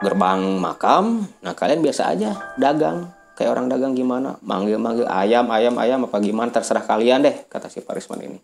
gerbang 0.00 0.58
makam 0.58 1.28
nah 1.44 1.54
kalian 1.54 1.80
biasa 1.84 2.12
aja 2.12 2.30
dagang. 2.58 3.12
Kayak 3.38 3.56
orang 3.56 3.72
dagang 3.72 3.96
gimana? 3.96 4.36
Manggil 4.44 4.76
manggil 4.76 5.08
ayam 5.08 5.48
ayam 5.48 5.72
ayam 5.80 6.04
apa 6.04 6.20
gimana? 6.20 6.52
Terserah 6.52 6.84
kalian 6.84 7.24
deh 7.24 7.36
kata 7.48 7.72
si 7.72 7.80
Parisman 7.80 8.20
ini. 8.20 8.38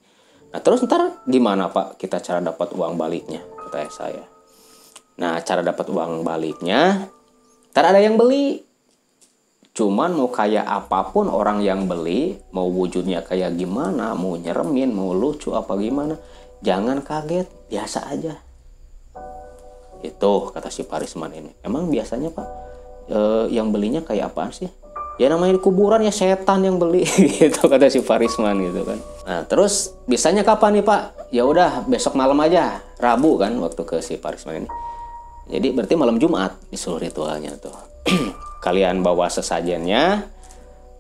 Nah 0.50 0.61
terus 0.64 0.80
ntar 0.88 1.21
gimana 1.28 1.68
pak 1.68 2.00
kita 2.00 2.16
cara 2.25 2.40
dapat 2.40 2.73
uang 2.73 2.97
baliknya? 2.97 3.45
Kata 3.45 3.92
saya. 3.92 4.25
Nah 5.21 5.37
cara 5.45 5.61
dapat 5.61 5.92
uang 5.92 6.25
baliknya 6.25 7.12
Ntar 7.76 7.92
ada 7.92 8.00
yang 8.00 8.16
beli. 8.16 8.64
Cuman 9.76 10.16
mau 10.16 10.33
kayak 10.33 10.64
apa 10.64 11.12
pun 11.12 11.28
orang 11.28 11.61
yang 11.61 11.85
beli, 11.85 12.40
mau 12.49 12.73
wujudnya 12.73 13.21
kayak 13.21 13.52
gimana, 13.61 14.16
mau 14.16 14.33
nyeremin, 14.33 14.97
mau 14.97 15.12
lucu 15.12 15.52
apa 15.52 15.76
gimana, 15.76 16.16
jangan 16.64 17.04
kaget, 17.04 17.45
biasa 17.68 18.09
aja. 18.09 18.40
Itu 20.07 20.55
kata 20.55 20.71
si 20.71 20.87
Parisman 20.87 21.35
ini. 21.35 21.51
Emang 21.67 21.91
biasanya 21.91 22.31
pak, 22.31 22.47
e, 23.11 23.19
yang 23.51 23.75
belinya 23.75 24.05
kayak 24.07 24.31
apaan 24.31 24.55
sih? 24.55 24.71
Ya 25.17 25.33
namanya 25.33 25.57
kuburan 25.57 26.05
ya 26.05 26.13
setan 26.13 26.61
yang 26.61 26.77
beli 26.77 27.09
gitu 27.41 27.67
kata 27.67 27.89
si 27.89 28.05
Parisman 28.05 28.61
gitu 28.61 28.85
kan. 28.85 28.99
Nah 29.27 29.41
terus 29.49 29.97
bisanya 30.05 30.45
kapan 30.45 30.79
nih 30.79 30.85
pak? 30.85 31.01
Ya 31.33 31.43
udah 31.43 31.89
besok 31.89 32.15
malam 32.15 32.37
aja, 32.45 32.85
Rabu 33.01 33.41
kan 33.41 33.57
waktu 33.59 33.83
ke 33.83 33.99
si 34.05 34.21
Parisman 34.21 34.63
ini 34.63 34.71
jadi 35.47 35.71
berarti 35.71 35.95
malam 35.95 36.19
Jumat 36.19 36.59
disuruh 36.71 36.99
ritualnya 36.99 37.55
tuh. 37.59 37.75
Kalian 38.65 39.07
bawa 39.07 39.31
sesajennya, 39.31 40.27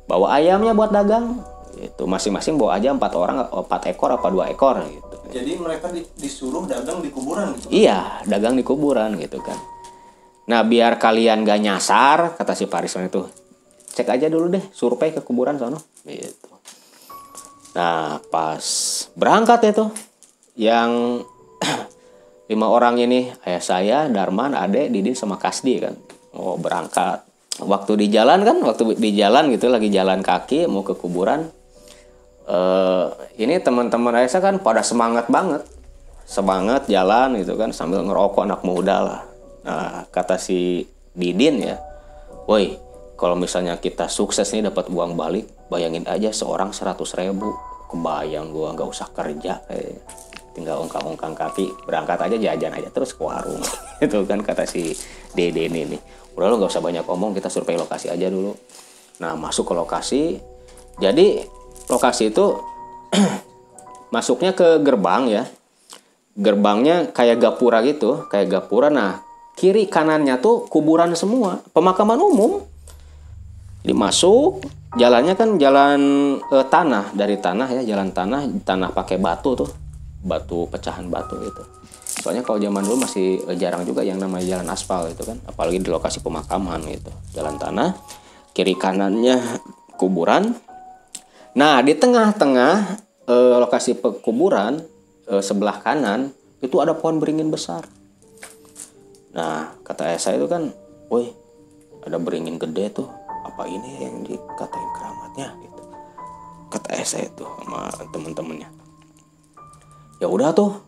bawa 0.06 0.38
ayamnya 0.38 0.70
buat 0.70 0.94
dagang. 0.94 1.42
Itu 1.76 2.08
masing-masing 2.08 2.56
bawa 2.56 2.80
aja 2.80 2.92
empat 2.92 3.12
orang, 3.14 3.46
empat 3.46 3.92
ekor 3.92 4.16
apa 4.16 4.26
dua 4.32 4.48
ekor 4.48 4.80
gitu. 4.88 5.16
Jadi 5.32 5.52
mereka 5.60 5.92
disuruh 5.92 6.64
dagang 6.64 7.04
di 7.04 7.12
kuburan 7.12 7.52
gitu. 7.60 7.68
Iya, 7.68 8.24
dagang 8.24 8.56
di 8.56 8.64
kuburan 8.64 9.20
gitu 9.20 9.38
kan. 9.44 9.58
Nah, 10.46 10.62
biar 10.62 10.96
kalian 10.96 11.42
gak 11.42 11.58
nyasar, 11.58 12.38
kata 12.38 12.54
si 12.54 12.70
Parisman 12.70 13.10
itu, 13.10 13.26
cek 13.92 14.06
aja 14.06 14.30
dulu 14.30 14.46
deh, 14.54 14.64
survei 14.70 15.10
ke 15.10 15.20
kuburan 15.20 15.58
sono. 15.58 15.82
Gitu. 16.06 16.48
Nah, 17.74 18.22
pas 18.30 18.62
berangkat 19.18 19.74
itu, 19.74 19.90
yang 20.56 21.20
lima 22.50 22.66
orang 22.66 22.96
ini 22.96 23.30
ayah 23.44 23.62
saya 23.62 23.98
Darman 24.08 24.56
Ade 24.56 24.88
Didin 24.88 25.12
sama 25.12 25.36
Kasdi 25.36 25.74
kan 25.84 25.94
oh, 26.32 26.56
berangkat 26.56 27.22
waktu 27.60 27.92
di 28.00 28.06
jalan 28.12 28.44
kan 28.44 28.56
waktu 28.64 28.96
di 28.96 29.10
jalan 29.16 29.52
gitu 29.52 29.68
lagi 29.68 29.88
jalan 29.92 30.20
kaki 30.24 30.68
mau 30.68 30.84
ke 30.84 30.96
kuburan 30.96 31.48
uh, 32.46 33.12
ini 33.36 33.58
teman-teman 33.60 34.24
saya 34.26 34.42
kan 34.42 34.56
pada 34.62 34.80
semangat 34.80 35.28
banget. 35.28 35.62
Semangat 36.26 36.90
jalan 36.90 37.38
gitu 37.38 37.54
kan 37.54 37.70
sambil 37.70 38.02
ngerokok 38.02 38.42
anak 38.50 38.62
muda 38.66 38.96
lah. 38.98 39.20
Nah 39.62 40.06
kata 40.10 40.38
si 40.38 40.82
Didin 41.14 41.62
ya 41.62 41.78
woi 42.50 42.74
kalau 43.14 43.38
misalnya 43.38 43.78
kita 43.78 44.10
sukses 44.10 44.50
nih 44.50 44.66
dapat 44.66 44.90
uang 44.90 45.14
balik 45.14 45.46
bayangin 45.70 46.02
aja 46.06 46.30
seorang 46.34 46.74
seratus 46.74 47.14
ribu. 47.14 47.54
Kebayang 47.86 48.50
gua 48.50 48.74
nggak 48.74 48.90
usah 48.90 49.06
kerja 49.14 49.62
kayak 49.70 50.02
tinggal 50.50 50.82
ongkang-ongkang 50.82 51.38
kaki 51.38 51.70
berangkat 51.86 52.18
aja 52.18 52.36
jajan 52.50 52.74
aja 52.74 52.90
terus 52.90 53.14
ke 53.14 53.22
warung. 53.22 53.62
Itu 54.04 54.26
kan 54.26 54.42
kata 54.42 54.66
si 54.66 54.90
Dede 55.30 55.70
ini. 55.70 55.94
Udah 56.34 56.50
lo 56.50 56.58
nggak 56.58 56.74
usah 56.74 56.82
banyak 56.82 57.06
omong 57.06 57.38
kita 57.38 57.46
survei 57.46 57.78
lokasi 57.78 58.10
aja 58.10 58.26
dulu. 58.26 58.50
Nah 59.22 59.38
masuk 59.38 59.70
ke 59.70 59.74
lokasi. 59.78 60.22
Jadi 60.98 61.44
lokasi 61.86 62.34
itu 62.34 62.60
masuknya 64.14 64.52
ke 64.54 64.82
gerbang 64.82 65.30
ya. 65.30 65.44
Gerbangnya 66.36 67.16
kayak 67.16 67.40
gapura 67.40 67.80
gitu 67.80 68.28
kayak 68.28 68.52
gapura. 68.52 68.92
Nah 68.92 69.24
kiri 69.56 69.88
kanannya 69.88 70.36
tuh 70.38 70.68
kuburan 70.68 71.16
semua. 71.16 71.64
Pemakaman 71.72 72.20
umum. 72.20 72.60
Dimasuk 73.86 74.66
jalannya 74.98 75.38
kan 75.38 75.56
jalan 75.56 76.00
e, 76.40 76.56
tanah 76.66 77.14
dari 77.14 77.38
tanah 77.38 77.68
ya 77.80 77.82
jalan 77.86 78.10
tanah 78.10 78.48
tanah 78.64 78.90
pakai 78.90 79.20
batu 79.20 79.54
tuh 79.54 79.70
batu 80.26 80.66
pecahan 80.68 81.06
batu 81.06 81.38
gitu. 81.40 81.62
Soalnya 82.20 82.42
kalau 82.42 82.58
zaman 82.58 82.82
dulu 82.82 83.06
masih 83.06 83.44
jarang 83.60 83.86
juga 83.86 84.02
yang 84.02 84.18
namanya 84.18 84.58
jalan 84.58 84.68
aspal 84.72 85.06
gitu 85.12 85.22
kan 85.22 85.38
apalagi 85.46 85.78
di 85.78 85.88
lokasi 85.88 86.18
pemakaman 86.20 86.82
gitu. 86.90 87.12
Jalan 87.32 87.56
tanah 87.56 87.94
kiri 88.52 88.74
kanannya 88.74 89.62
kuburan 90.00 90.56
nah 91.56 91.80
di 91.80 91.96
tengah-tengah 91.96 93.00
e, 93.24 93.34
lokasi 93.56 93.96
kuburan 94.20 94.84
e, 95.24 95.40
sebelah 95.40 95.80
kanan 95.80 96.36
itu 96.60 96.76
ada 96.80 96.96
pohon 96.96 97.20
beringin 97.20 97.48
besar. 97.48 97.84
Nah 99.36 99.76
kata 99.84 100.08
ayah 100.12 100.20
saya 100.20 100.36
itu 100.40 100.48
kan 100.48 100.72
woi 101.12 101.32
ada 102.06 102.16
beringin 102.16 102.56
gede 102.56 103.02
tuh. 103.02 103.08
Apa 103.46 103.64
ini 103.70 104.02
yang 104.02 104.26
dikatain 104.26 104.90
keramatnya? 104.98 105.48
Gitu. 105.62 105.82
Kata 106.72 106.86
ayah 106.96 107.08
saya 107.08 107.28
tuh 107.32 107.48
sama 107.62 107.88
temen-temennya. 108.10 108.68
Ya 110.18 110.26
udah 110.26 110.50
tuh 110.56 110.80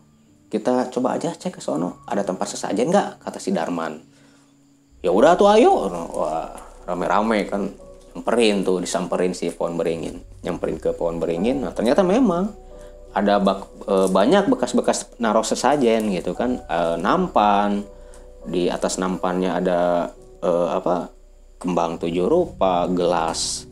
kita 0.49 0.89
coba 0.89 1.15
aja 1.15 1.31
cek 1.33 1.57
ke 1.57 1.61
sono. 1.61 2.01
Ada 2.09 2.25
tempat 2.25 2.49
sesajen 2.49 2.89
nggak? 2.89 3.21
kata 3.21 3.37
si 3.37 3.53
Darman. 3.53 4.01
Ya 5.05 5.13
udah 5.13 5.37
tuh 5.37 5.47
ayo. 5.53 5.87
Wah 6.13 6.57
rame-rame 6.89 7.45
kan 7.45 7.69
nyamperin 8.19 8.67
tuh 8.67 8.83
disamperin 8.83 9.31
si 9.31 9.47
pohon 9.55 9.79
beringin. 9.79 10.19
Nyamperin 10.43 10.75
ke 10.75 10.91
pohon 10.91 11.23
beringin 11.23 11.63
nah 11.63 11.71
ternyata 11.71 12.03
memang 12.03 12.51
ada 13.15 13.39
bak, 13.39 13.87
e, 13.87 13.95
banyak 14.11 14.51
bekas-bekas 14.51 15.07
naruh 15.23 15.47
sesajen 15.47 16.11
gitu 16.11 16.35
kan. 16.35 16.59
E, 16.67 16.79
nampan 16.99 17.87
di 18.43 18.67
atas 18.67 18.99
nampannya 18.99 19.55
ada 19.55 20.11
e, 20.43 20.51
apa 20.51 21.07
kembang 21.63 21.95
tujuh 21.95 22.27
rupa 22.27 22.91
gelas 22.91 23.63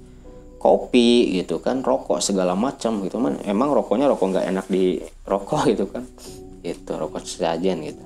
kopi 0.57 1.37
gitu 1.37 1.59
kan 1.59 1.85
rokok 1.85 2.17
segala 2.17 2.57
macam 2.57 2.99
gitu 3.05 3.21
man 3.21 3.37
emang 3.45 3.71
rokoknya 3.71 4.09
rokok 4.09 4.27
nggak 4.33 4.47
enak 4.47 4.65
di 4.71 5.03
rokok 5.27 5.61
gitu 5.75 5.91
kan. 5.91 6.07
Itu 6.63 6.95
rokok 6.95 7.27
sesajen 7.27 7.83
gitu. 7.83 8.05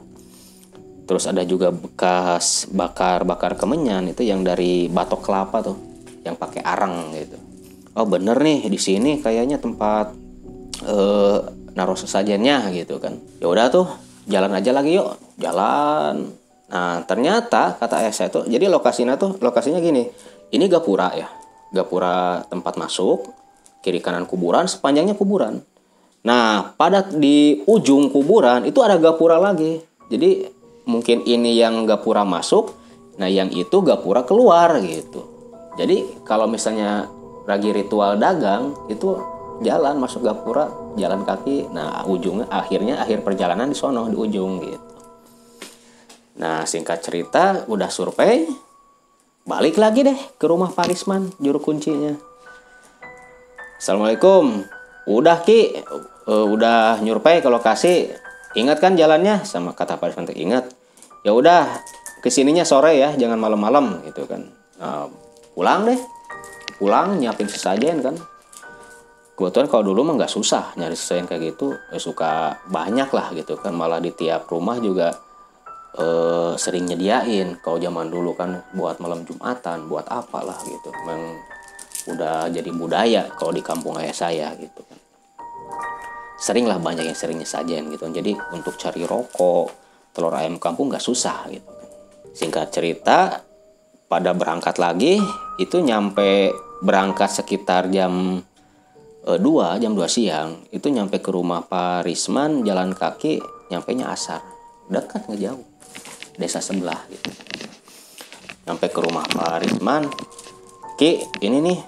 Terus 1.06 1.28
ada 1.30 1.46
juga 1.46 1.70
bekas 1.70 2.66
bakar 2.74 3.30
bakar 3.30 3.54
kemenyan 3.54 4.10
itu 4.10 4.26
yang 4.26 4.42
dari 4.42 4.90
batok 4.90 5.22
kelapa 5.22 5.60
tuh 5.62 5.91
yang 6.22 6.36
pakai 6.38 6.62
arang 6.64 7.14
gitu 7.14 7.38
oh 7.98 8.08
bener 8.08 8.38
nih 8.40 8.68
di 8.68 8.80
sini 8.80 9.20
kayaknya 9.20 9.58
tempat 9.62 10.14
eh, 10.86 11.40
naruh 11.72 11.98
sesajennya 11.98 12.72
gitu 12.76 13.00
kan 13.00 13.18
ya 13.40 13.48
udah 13.48 13.68
tuh 13.72 13.88
jalan 14.28 14.54
aja 14.54 14.72
lagi 14.76 14.98
yuk 14.98 15.18
jalan 15.42 16.34
nah 16.72 17.04
ternyata 17.04 17.76
kata 17.76 18.00
ayah 18.00 18.14
saya 18.16 18.30
tuh 18.32 18.48
jadi 18.48 18.72
lokasinya 18.72 19.20
tuh 19.20 19.36
lokasinya 19.44 19.84
gini 19.84 20.08
ini 20.56 20.66
gapura 20.72 21.12
ya 21.16 21.42
gapura 21.72 22.44
tempat 22.52 22.76
masuk, 22.76 23.32
kiri 23.80 24.04
kanan 24.04 24.28
kuburan, 24.28 24.68
sepanjangnya 24.68 25.16
kuburan. 25.16 25.64
Nah, 26.22 26.76
pada 26.78 27.02
di 27.08 27.64
ujung 27.66 28.14
kuburan 28.14 28.68
itu 28.68 28.84
ada 28.84 29.00
gapura 29.00 29.42
lagi. 29.42 29.82
Jadi 30.12 30.46
mungkin 30.86 31.26
ini 31.26 31.58
yang 31.58 31.88
gapura 31.88 32.28
masuk, 32.28 32.76
nah 33.18 33.32
yang 33.32 33.50
itu 33.50 33.82
gapura 33.82 34.28
keluar 34.28 34.78
gitu. 34.84 35.31
Jadi 35.82 36.22
kalau 36.22 36.46
misalnya 36.46 37.10
lagi 37.50 37.74
ritual 37.74 38.22
dagang 38.22 38.78
itu 38.86 39.18
jalan 39.66 39.98
masuk 39.98 40.22
gapura, 40.22 40.70
jalan 40.94 41.26
kaki, 41.26 41.74
nah 41.74 42.06
ujungnya 42.06 42.46
akhirnya 42.54 43.02
akhir 43.02 43.26
perjalanan 43.26 43.74
di 43.74 43.78
sono 43.78 44.06
di 44.06 44.14
ujung 44.14 44.62
gitu. 44.62 44.90
Nah 46.38 46.70
singkat 46.70 47.02
cerita 47.02 47.66
udah 47.66 47.90
survei 47.90 48.46
balik 49.42 49.82
lagi 49.82 50.06
deh 50.06 50.20
ke 50.38 50.46
rumah 50.46 50.70
Pak 50.70 50.86
Risman 50.86 51.34
juru 51.42 51.58
kuncinya. 51.58 52.14
Assalamualaikum. 53.82 54.62
Udah 55.10 55.42
Ki, 55.42 55.82
uh, 56.30 56.46
udah 56.46 57.02
nyurvei 57.02 57.42
ke 57.42 57.50
lokasi. 57.50 58.14
Ingat 58.54 58.78
kan 58.78 58.94
jalannya? 58.94 59.42
Sama 59.42 59.74
kata 59.74 59.98
Pak 59.98 60.14
Risman 60.14 60.30
ingat. 60.38 60.70
Ya 61.26 61.34
udah 61.34 61.66
ke 62.22 62.30
sininya 62.30 62.62
sore 62.62 63.02
ya, 63.02 63.18
jangan 63.18 63.42
malam-malam 63.42 64.06
gitu 64.06 64.30
kan. 64.30 64.46
Nah, 64.78 65.10
pulang 65.54 65.88
deh. 65.88 66.00
Pulang 66.82 67.22
nyiapin 67.22 67.48
sesajen 67.48 68.02
kan. 68.02 68.16
Kebetulan 69.38 69.68
kalau 69.70 69.94
dulu 69.94 70.06
mah 70.06 70.22
nggak 70.22 70.34
susah 70.34 70.74
nyari 70.78 70.98
sesajen 70.98 71.26
kayak 71.30 71.56
gitu. 71.56 71.74
Ya, 71.94 72.00
suka 72.02 72.62
banyak 72.70 73.10
lah 73.14 73.34
gitu 73.34 73.58
kan. 73.58 73.74
Malah 73.74 74.02
di 74.02 74.14
tiap 74.14 74.50
rumah 74.50 74.78
juga 74.82 75.14
eh, 75.98 76.54
sering 76.56 76.88
nyediain 76.88 77.60
kalau 77.60 77.78
zaman 77.80 78.08
dulu 78.08 78.32
kan 78.36 78.64
buat 78.76 79.00
malam 79.04 79.28
jumatan 79.28 79.92
buat 79.92 80.08
apalah 80.08 80.56
gitu 80.64 80.90
memang 81.04 81.36
udah 82.16 82.50
jadi 82.50 82.72
budaya 82.74 83.30
kalau 83.38 83.54
di 83.54 83.62
kampung 83.62 84.00
ayah 84.00 84.16
saya 84.16 84.48
gitu 84.58 84.82
kan 84.88 85.00
sering 86.42 86.66
lah 86.66 86.82
banyak 86.82 87.06
yang 87.06 87.18
seringnya 87.18 87.46
sajian 87.46 87.92
gitu 87.94 88.10
jadi 88.10 88.34
untuk 88.56 88.74
cari 88.80 89.06
rokok 89.06 89.70
telur 90.16 90.34
ayam 90.34 90.58
kampung 90.58 90.90
nggak 90.90 91.04
susah 91.04 91.46
gitu 91.52 91.70
kan. 91.70 91.90
singkat 92.34 92.68
cerita 92.74 93.46
pada 94.12 94.36
berangkat 94.36 94.76
lagi 94.76 95.24
itu 95.56 95.80
nyampe 95.80 96.52
berangkat 96.84 97.32
sekitar 97.32 97.88
jam 97.88 98.44
e, 99.24 99.32
2 99.40 99.80
jam 99.80 99.96
2 99.96 100.04
siang 100.12 100.68
itu 100.76 100.92
nyampe 100.92 101.24
ke 101.24 101.32
rumah 101.32 101.64
Pak 101.64 102.04
Risman 102.04 102.68
jalan 102.68 102.92
kaki 102.92 103.40
nyampe 103.72 103.96
nya 103.96 104.12
asar. 104.12 104.44
Dekat 104.92 105.32
nggak 105.32 105.40
jauh. 105.40 105.64
Desa 106.36 106.60
sebelah 106.60 107.00
gitu. 107.08 107.32
Sampai 108.68 108.92
ke 108.92 109.00
rumah 109.00 109.24
Pak 109.24 109.64
Risman 109.64 110.12
Ki 111.00 111.24
ini 111.40 111.64
nih 111.64 111.80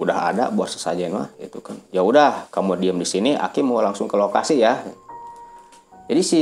udah 0.00 0.32
ada 0.32 0.44
buat 0.48 0.72
sesajen 0.72 1.12
mah 1.12 1.28
gitu 1.36 1.60
kan. 1.60 1.76
Ya 1.92 2.00
udah 2.00 2.48
kamu 2.48 2.80
diam 2.80 2.96
di 2.96 3.04
sini 3.04 3.36
Aki 3.36 3.60
mau 3.60 3.84
langsung 3.84 4.08
ke 4.08 4.16
lokasi 4.16 4.64
ya. 4.64 4.80
Jadi 6.08 6.22
si 6.24 6.40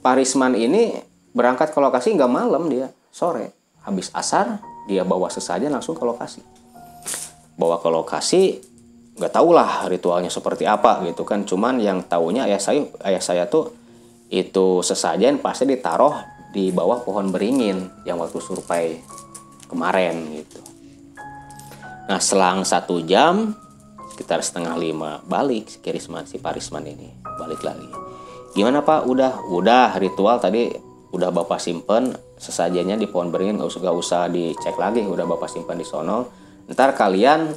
Pak 0.00 0.16
Risman 0.16 0.56
ini 0.56 0.96
berangkat 1.36 1.76
ke 1.76 1.78
lokasi 1.78 2.16
nggak 2.16 2.32
malam 2.32 2.72
dia 2.72 2.88
sore 3.12 3.59
habis 3.84 4.12
asar 4.12 4.60
dia 4.88 5.06
bawa 5.06 5.30
sesajen 5.30 5.72
langsung 5.72 5.96
ke 5.96 6.04
lokasi 6.04 6.42
bawa 7.56 7.80
ke 7.80 7.88
lokasi 7.88 8.42
nggak 9.20 9.32
tahu 9.36 9.52
lah 9.52 9.84
ritualnya 9.90 10.32
seperti 10.32 10.64
apa 10.64 11.04
gitu 11.04 11.28
kan 11.28 11.44
cuman 11.44 11.76
yang 11.76 12.00
tahunya 12.04 12.48
ayah 12.48 12.60
saya 12.60 12.88
ayah 13.04 13.22
saya 13.22 13.44
tuh 13.48 13.76
itu 14.30 14.80
sesajen 14.80 15.42
pasti 15.42 15.66
ditaruh 15.66 16.14
di 16.54 16.70
bawah 16.70 17.02
pohon 17.02 17.30
beringin 17.30 17.90
yang 18.06 18.18
waktu 18.18 18.38
survei 18.42 18.98
kemarin 19.70 20.34
gitu. 20.34 20.62
Nah 22.10 22.18
selang 22.18 22.66
satu 22.66 23.02
jam 23.06 23.54
sekitar 24.14 24.42
setengah 24.42 24.74
lima 24.78 25.22
balik 25.26 25.70
si 25.70 25.78
Kirisman 25.78 26.26
si 26.26 26.42
Parisman 26.42 26.86
ini 26.86 27.10
balik 27.38 27.62
lagi. 27.62 27.86
Gimana 28.50 28.82
Pak? 28.82 29.06
Udah, 29.06 29.46
udah 29.46 29.94
ritual 29.94 30.42
tadi 30.42 30.74
udah 31.14 31.30
Bapak 31.30 31.62
simpen 31.62 32.10
sesajennya 32.40 32.96
di 32.96 33.04
pohon 33.04 33.28
beringin 33.28 33.60
nggak 33.60 33.68
usah 33.68 33.80
gak 33.84 33.96
usah 34.00 34.22
dicek 34.32 34.80
lagi. 34.80 35.04
Udah 35.04 35.28
Bapak 35.28 35.52
simpan 35.52 35.76
di 35.76 35.84
sono. 35.84 36.32
Ntar 36.72 36.96
kalian 36.96 37.52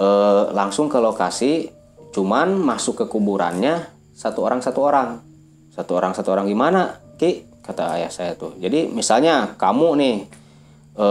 eh, 0.00 0.44
langsung 0.56 0.88
ke 0.88 0.96
lokasi 0.96 1.68
cuman 2.16 2.56
masuk 2.56 3.04
ke 3.04 3.12
kuburannya 3.12 3.84
satu 4.16 4.40
orang 4.40 4.64
satu 4.64 4.80
orang. 4.80 5.20
Satu 5.76 5.92
orang 5.92 6.16
satu 6.16 6.32
orang. 6.32 6.48
Gimana 6.48 6.96
Ki? 7.20 7.44
Kata 7.60 8.00
ayah 8.00 8.08
saya 8.08 8.32
tuh. 8.32 8.56
Jadi 8.56 8.88
misalnya 8.88 9.58
kamu 9.58 9.88
nih 9.98 10.16
e, 10.94 11.06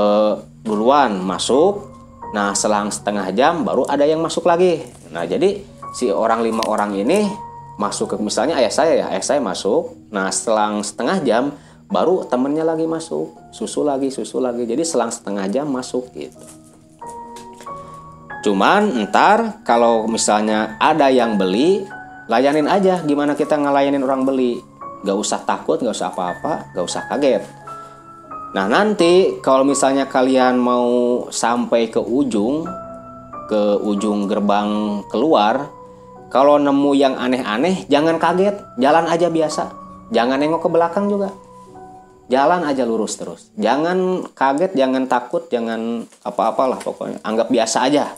duluan 0.64 1.20
masuk 1.20 1.94
nah 2.32 2.56
selang 2.56 2.88
setengah 2.92 3.32
jam 3.36 3.68
baru 3.68 3.84
ada 3.86 4.08
yang 4.08 4.24
masuk 4.24 4.48
lagi. 4.48 4.82
Nah 5.12 5.28
jadi 5.28 5.60
si 5.92 6.08
orang 6.08 6.48
lima 6.48 6.64
orang 6.64 6.96
ini 6.96 7.28
masuk 7.76 8.16
ke 8.16 8.16
misalnya 8.24 8.56
ayah 8.56 8.72
saya 8.72 8.94
ya 9.04 9.06
ayah 9.12 9.24
saya 9.24 9.44
masuk. 9.44 10.00
Nah 10.16 10.32
selang 10.32 10.80
setengah 10.80 11.20
jam 11.28 11.44
baru 11.90 12.26
temennya 12.26 12.66
lagi 12.66 12.90
masuk 12.90 13.36
susu 13.54 13.86
lagi 13.86 14.10
susu 14.10 14.42
lagi 14.42 14.66
jadi 14.66 14.82
selang 14.82 15.14
setengah 15.14 15.46
jam 15.50 15.68
masuk 15.70 16.10
gitu 16.14 16.42
cuman 18.46 19.10
ntar 19.10 19.62
kalau 19.66 20.06
misalnya 20.06 20.78
ada 20.78 21.10
yang 21.10 21.38
beli 21.38 21.86
layanin 22.30 22.70
aja 22.70 23.02
gimana 23.06 23.38
kita 23.38 23.58
ngelayanin 23.58 24.02
orang 24.02 24.26
beli 24.26 24.76
Gak 25.06 25.22
usah 25.22 25.46
takut, 25.46 25.78
gak 25.78 25.94
usah 25.94 26.10
apa-apa, 26.10 26.74
gak 26.74 26.82
usah 26.82 27.06
kaget. 27.06 27.46
Nah 28.58 28.66
nanti 28.66 29.38
kalau 29.46 29.62
misalnya 29.62 30.10
kalian 30.10 30.58
mau 30.58 31.30
sampai 31.30 31.94
ke 31.94 32.02
ujung, 32.02 32.66
ke 33.46 33.78
ujung 33.86 34.26
gerbang 34.26 35.06
keluar, 35.14 35.70
kalau 36.34 36.58
nemu 36.58 36.92
yang 36.98 37.14
aneh-aneh 37.22 37.86
jangan 37.86 38.18
kaget, 38.18 38.58
jalan 38.82 39.06
aja 39.06 39.30
biasa. 39.30 39.64
Jangan 40.10 40.42
nengok 40.42 40.66
ke 40.66 40.70
belakang 40.74 41.06
juga. 41.06 41.30
Jalan 42.26 42.66
aja 42.66 42.84
lurus 42.90 43.22
terus. 43.22 43.54
Jangan 43.54 44.26
kaget, 44.34 44.74
jangan 44.74 45.06
takut, 45.06 45.46
jangan 45.54 46.10
apa-apalah 46.26 46.82
pokoknya. 46.82 47.22
Anggap 47.22 47.54
biasa 47.54 47.86
aja. 47.86 48.18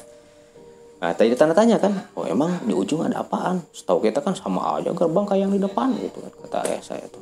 Nah, 0.97 1.13
tadi 1.13 1.35
tanda 1.37 1.53
tanya 1.53 1.77
kan, 1.77 1.93
oh 2.17 2.25
emang 2.25 2.57
di 2.65 2.73
ujung 2.73 3.05
ada 3.05 3.21
apaan? 3.21 3.61
Setahu 3.69 4.01
kita 4.01 4.23
kan 4.23 4.33
sama 4.33 4.81
aja 4.81 4.89
gerbang 4.95 5.29
kayak 5.29 5.41
yang 5.45 5.53
di 5.53 5.61
depan 5.61 5.93
gitu 5.93 6.25
kan, 6.25 6.33
kata 6.33 6.57
ayah 6.65 6.81
saya 6.81 7.05
tuh. 7.05 7.21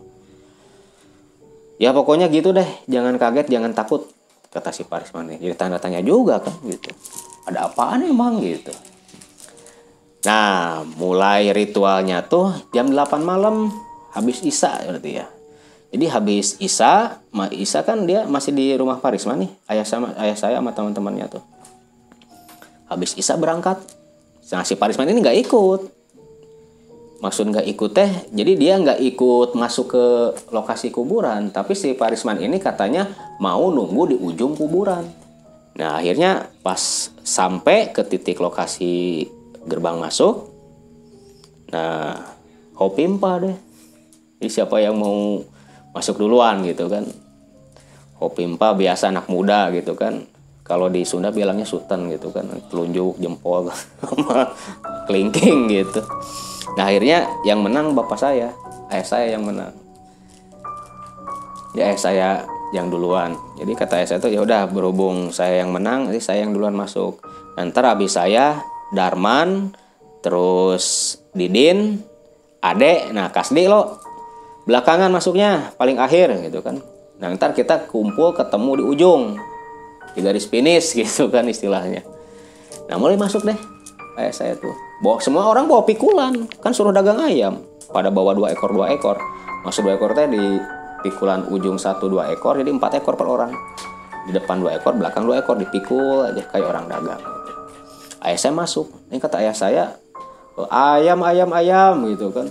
Ya 1.75 1.91
pokoknya 1.91 2.31
gitu 2.31 2.55
deh, 2.55 2.69
jangan 2.87 3.19
kaget, 3.19 3.51
jangan 3.51 3.75
takut, 3.75 4.07
kata 4.47 4.71
si 4.71 4.87
Parisman 4.87 5.27
ini. 5.27 5.43
Jadi 5.43 5.55
tanda 5.59 5.75
tanya 5.75 5.99
juga 5.99 6.39
kan 6.39 6.55
gitu. 6.63 6.87
Ada 7.51 7.67
apaan 7.67 8.07
emang 8.07 8.39
gitu. 8.39 8.71
Nah, 10.23 10.87
mulai 10.95 11.51
ritualnya 11.51 12.23
tuh 12.23 12.55
jam 12.71 12.87
8 12.87 13.19
malam 13.27 13.75
habis 14.15 14.39
Isa 14.39 14.71
berarti 14.87 15.19
ya. 15.19 15.27
Jadi 15.95 16.11
habis 16.11 16.59
Isa, 16.59 17.23
Isa 17.55 17.79
kan 17.87 18.03
dia 18.03 18.27
masih 18.27 18.51
di 18.51 18.75
rumah 18.75 18.99
Parisman 18.99 19.47
nih, 19.47 19.51
ayah 19.71 19.87
sama 19.87 20.11
ayah 20.19 20.35
saya 20.35 20.59
sama 20.59 20.75
teman-temannya 20.75 21.31
tuh. 21.31 21.43
Habis 22.91 23.15
Isa 23.15 23.39
berangkat. 23.39 23.79
Nah 24.51 24.67
si 24.67 24.75
Parisman 24.75 25.07
ini 25.07 25.23
nggak 25.23 25.39
ikut. 25.47 25.81
Maksud 27.23 27.47
nggak 27.47 27.63
ikut 27.71 27.95
teh 27.95 28.11
jadi 28.27 28.51
dia 28.59 28.75
nggak 28.75 28.99
ikut 29.07 29.55
masuk 29.55 29.95
ke 29.95 30.05
lokasi 30.51 30.91
kuburan. 30.91 31.55
Tapi 31.55 31.71
si 31.71 31.95
Parisman 31.95 32.43
ini 32.43 32.59
katanya 32.59 33.07
mau 33.39 33.71
nunggu 33.71 34.03
di 34.11 34.19
ujung 34.19 34.51
kuburan. 34.51 35.07
Nah 35.79 36.03
akhirnya 36.03 36.51
pas 36.59 37.07
sampai 37.23 37.95
ke 37.95 38.03
titik 38.03 38.43
lokasi 38.43 39.23
gerbang 39.63 39.95
masuk 39.95 40.51
nah 41.71 42.35
hopimpa 42.75 43.47
deh. 43.47 43.55
Jadi 44.43 44.49
siapa 44.51 44.83
yang 44.83 44.99
mau 44.99 45.54
masuk 45.95 46.19
duluan 46.19 46.59
gitu 46.67 46.91
kan. 46.91 47.07
Hopimpa 48.19 48.75
biasa 48.75 49.15
anak 49.15 49.31
muda 49.31 49.71
gitu 49.71 49.95
kan. 49.95 50.27
Kalau 50.65 50.91
di 50.91 51.07
Sunda 51.07 51.31
bilangnya 51.31 51.63
sultan 51.63 52.11
gitu 52.11 52.35
kan. 52.35 52.51
Telunjuk 52.67 53.15
jempol 53.15 53.71
kelingking 55.07 55.71
gitu. 55.71 56.03
Nah 56.75 56.91
akhirnya 56.91 57.31
yang 57.47 57.63
menang 57.63 57.95
bapak 57.95 58.19
saya. 58.19 58.51
Ayah 58.91 59.07
saya 59.07 59.27
yang 59.39 59.47
menang. 59.47 59.71
Ya 61.71 61.87
ayah 61.87 61.99
saya 61.99 62.29
yang 62.75 62.91
duluan. 62.91 63.39
Jadi 63.55 63.71
kata 63.71 64.03
ayah 64.03 64.07
saya 64.11 64.19
tuh 64.19 64.31
ya 64.35 64.43
udah 64.43 64.67
berhubung 64.67 65.31
saya 65.31 65.63
yang 65.63 65.71
menang 65.71 66.11
jadi 66.11 66.19
saya 66.19 66.39
yang 66.43 66.51
duluan 66.51 66.75
masuk. 66.75 67.23
Nanti 67.55 67.79
habis 67.79 68.19
saya 68.19 68.59
Darman 68.91 69.71
terus 70.19 71.15
Didin 71.31 72.03
Ade. 72.59 73.13
Nah 73.13 73.29
Kasdi 73.31 73.69
lo 73.69 74.04
belakangan 74.65 75.13
masuknya 75.13 75.71
paling 75.77 76.01
akhir 76.01 76.33
gitu 76.41 76.59
kan. 76.65 76.81
Nah 77.21 77.31
ntar 77.37 77.55
kita 77.55 77.87
kumpul 77.87 78.35
ketemu 78.35 78.71
di 78.81 78.83
ujung. 78.83 79.23
Di 80.17 80.19
garis 80.19 80.49
finish 80.49 80.97
gitu 80.97 81.29
kan 81.31 81.45
istilahnya. 81.47 82.03
Nah 82.89 82.95
mulai 82.99 83.15
masuk 83.15 83.45
deh. 83.45 83.57
Kayak 84.15 84.33
saya 84.35 84.53
tuh. 84.57 84.73
Bawa 84.99 85.21
semua 85.21 85.47
orang 85.47 85.69
bawa 85.69 85.85
pikulan. 85.85 86.49
Kan 86.59 86.73
suruh 86.73 86.91
dagang 86.91 87.21
ayam. 87.21 87.61
Pada 87.93 88.11
bawa 88.11 88.35
dua 88.35 88.51
ekor 88.51 88.73
dua 88.73 88.91
ekor. 88.91 89.21
Masuk 89.63 89.87
dua 89.87 89.95
ekor 89.95 90.17
teh 90.17 90.27
di 90.27 90.59
pikulan 91.05 91.45
ujung 91.53 91.77
satu 91.77 92.09
dua 92.09 92.33
ekor 92.33 92.57
jadi 92.59 92.73
empat 92.73 92.99
ekor 92.99 93.15
per 93.15 93.27
orang. 93.29 93.51
Di 94.25 94.33
depan 94.33 94.59
dua 94.59 94.75
ekor 94.75 94.97
belakang 94.97 95.23
dua 95.29 95.45
ekor 95.45 95.55
dipikul 95.55 96.25
aja 96.25 96.41
kayak 96.49 96.65
orang 96.65 96.85
dagang. 96.89 97.21
Ayah 98.25 98.39
saya 98.41 98.53
masuk. 98.57 98.89
Ini 99.13 99.21
kata 99.21 99.37
ayah 99.43 99.55
saya 99.55 99.83
ayam 100.71 101.19
ayam 101.21 101.49
ayam 101.51 101.95
gitu 102.09 102.31
kan. 102.31 102.47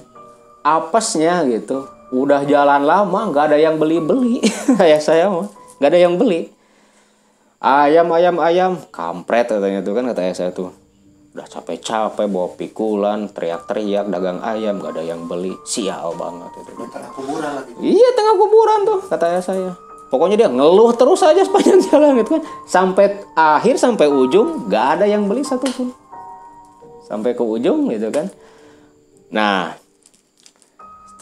Apesnya 0.65 1.45
gitu 1.49 1.94
udah 2.15 2.47
jalan 2.47 2.87
lama 2.87 3.21
nggak 3.35 3.51
ada 3.51 3.59
yang 3.59 3.75
beli 3.75 3.99
beli 3.99 4.39
ayah 4.85 5.03
saya 5.03 5.27
mah 5.27 5.51
nggak 5.83 5.91
ada 5.91 5.99
yang 5.99 6.15
beli 6.15 6.55
ayam 7.59 8.07
ayam 8.15 8.37
ayam 8.39 8.73
kampret 8.95 9.51
katanya 9.51 9.83
tuh 9.83 9.93
kan 9.99 10.07
kata 10.07 10.31
saya 10.31 10.55
tuh 10.55 10.71
udah 11.35 11.51
capek-capek 11.51 12.31
bawa 12.31 12.55
pikulan 12.55 13.27
teriak-teriak 13.27 14.07
dagang 14.07 14.39
ayam 14.47 14.79
gak 14.79 14.95
ada 14.95 15.03
yang 15.03 15.27
beli 15.27 15.51
sial 15.67 16.15
banget 16.15 16.47
itu 16.63 16.87
tengah 16.95 17.11
kuburan 17.11 17.51
lagi. 17.59 17.73
Iya 17.83 18.09
tengah 18.15 18.35
kuburan 18.39 18.79
tuh 18.87 18.99
kata 19.11 19.25
ayah 19.35 19.43
saya. 19.43 19.71
Pokoknya 20.15 20.47
dia 20.47 20.47
ngeluh 20.47 20.95
terus 20.95 21.27
aja 21.27 21.43
sepanjang 21.43 21.83
jalan 21.91 22.23
gitu 22.23 22.39
kan. 22.39 22.43
Sampai 22.71 23.19
akhir 23.35 23.83
sampai 23.83 24.07
ujung 24.07 24.71
gak 24.71 25.03
ada 25.03 25.11
yang 25.11 25.27
beli 25.27 25.43
satupun. 25.43 25.91
Sampai 27.03 27.35
ke 27.35 27.43
ujung 27.43 27.91
gitu 27.91 28.15
kan. 28.15 28.31
Nah 29.35 29.75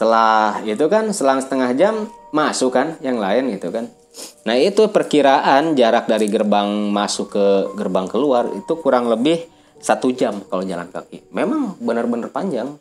setelah 0.03 0.59
itu 0.67 0.85
kan 0.91 1.15
selang 1.15 1.39
setengah 1.39 1.71
jam 1.79 1.95
masuk 2.35 2.75
kan 2.75 2.99
yang 2.99 3.23
lain 3.23 3.55
gitu 3.55 3.71
kan. 3.71 3.87
Nah 4.43 4.59
itu 4.59 4.91
perkiraan 4.91 5.79
jarak 5.79 6.11
dari 6.11 6.27
gerbang 6.27 6.91
masuk 6.91 7.31
ke 7.31 7.47
gerbang 7.79 8.11
keluar 8.11 8.51
itu 8.51 8.75
kurang 8.83 9.07
lebih 9.07 9.47
satu 9.79 10.11
jam 10.11 10.43
kalau 10.51 10.67
jalan 10.67 10.91
kaki. 10.91 11.31
Memang 11.31 11.79
benar-benar 11.79 12.35
panjang. 12.35 12.75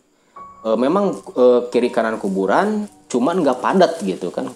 E, 0.66 0.74
memang 0.74 1.14
e, 1.30 1.70
kiri 1.70 1.94
kanan 1.94 2.18
kuburan, 2.18 2.90
cuman 3.06 3.38
nggak 3.38 3.62
padat 3.62 4.02
gitu 4.02 4.34
kan. 4.34 4.50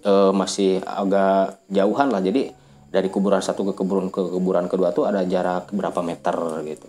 E, 0.00 0.32
masih 0.32 0.80
agak 0.88 1.60
jauhan 1.68 2.08
lah. 2.08 2.24
Jadi 2.24 2.56
dari 2.88 3.12
kuburan 3.12 3.44
satu 3.44 3.68
ke 3.68 3.76
kuburan 3.76 4.08
ke 4.08 4.32
kuburan 4.32 4.64
kedua 4.64 4.96
tuh 4.96 5.04
ada 5.04 5.28
jarak 5.28 5.68
berapa 5.76 6.00
meter 6.00 6.64
gitu. 6.64 6.88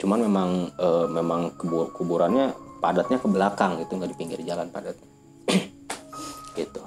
Cuman 0.00 0.24
memang 0.24 0.72
e, 0.72 0.88
memang 1.12 1.52
kubur, 1.60 1.92
kuburannya 1.92 2.64
padatnya 2.86 3.18
ke 3.18 3.26
belakang 3.26 3.82
gitu, 3.82 3.98
nggak 3.98 4.14
di 4.14 4.16
pinggir 4.16 4.38
jalan 4.46 4.70
padat. 4.70 4.94
gitu. 6.58 6.82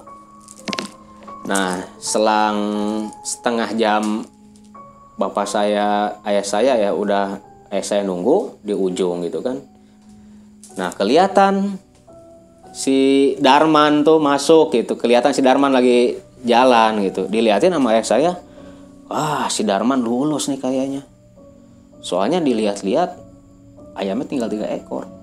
Nah, 1.43 1.83
selang 1.99 2.57
setengah 3.27 3.75
jam 3.75 4.23
bapak 5.19 5.43
saya, 5.43 6.15
ayah 6.23 6.45
saya 6.47 6.73
ya 6.79 6.95
udah 6.95 7.43
ayah 7.75 7.83
saya 7.83 8.01
nunggu 8.07 8.63
di 8.63 8.71
ujung 8.71 9.27
gitu 9.27 9.43
kan. 9.43 9.59
Nah, 10.79 10.95
kelihatan 10.95 11.75
si 12.71 13.33
Darman 13.43 14.07
tuh 14.07 14.23
masuk 14.23 14.71
gitu. 14.71 14.95
Kelihatan 14.95 15.35
si 15.35 15.43
Darman 15.43 15.75
lagi 15.75 16.15
jalan 16.47 17.03
gitu. 17.03 17.27
Dilihatin 17.27 17.75
sama 17.75 17.91
ayah 17.91 18.05
saya, 18.07 18.31
wah 19.11 19.51
si 19.51 19.67
Darman 19.67 19.99
lulus 19.99 20.47
nih 20.47 20.63
kayaknya. 20.63 21.03
Soalnya 21.99 22.39
dilihat-lihat 22.39 23.19
ayamnya 23.99 24.27
tinggal 24.29 24.47
tiga 24.47 24.71
ekor. 24.71 25.18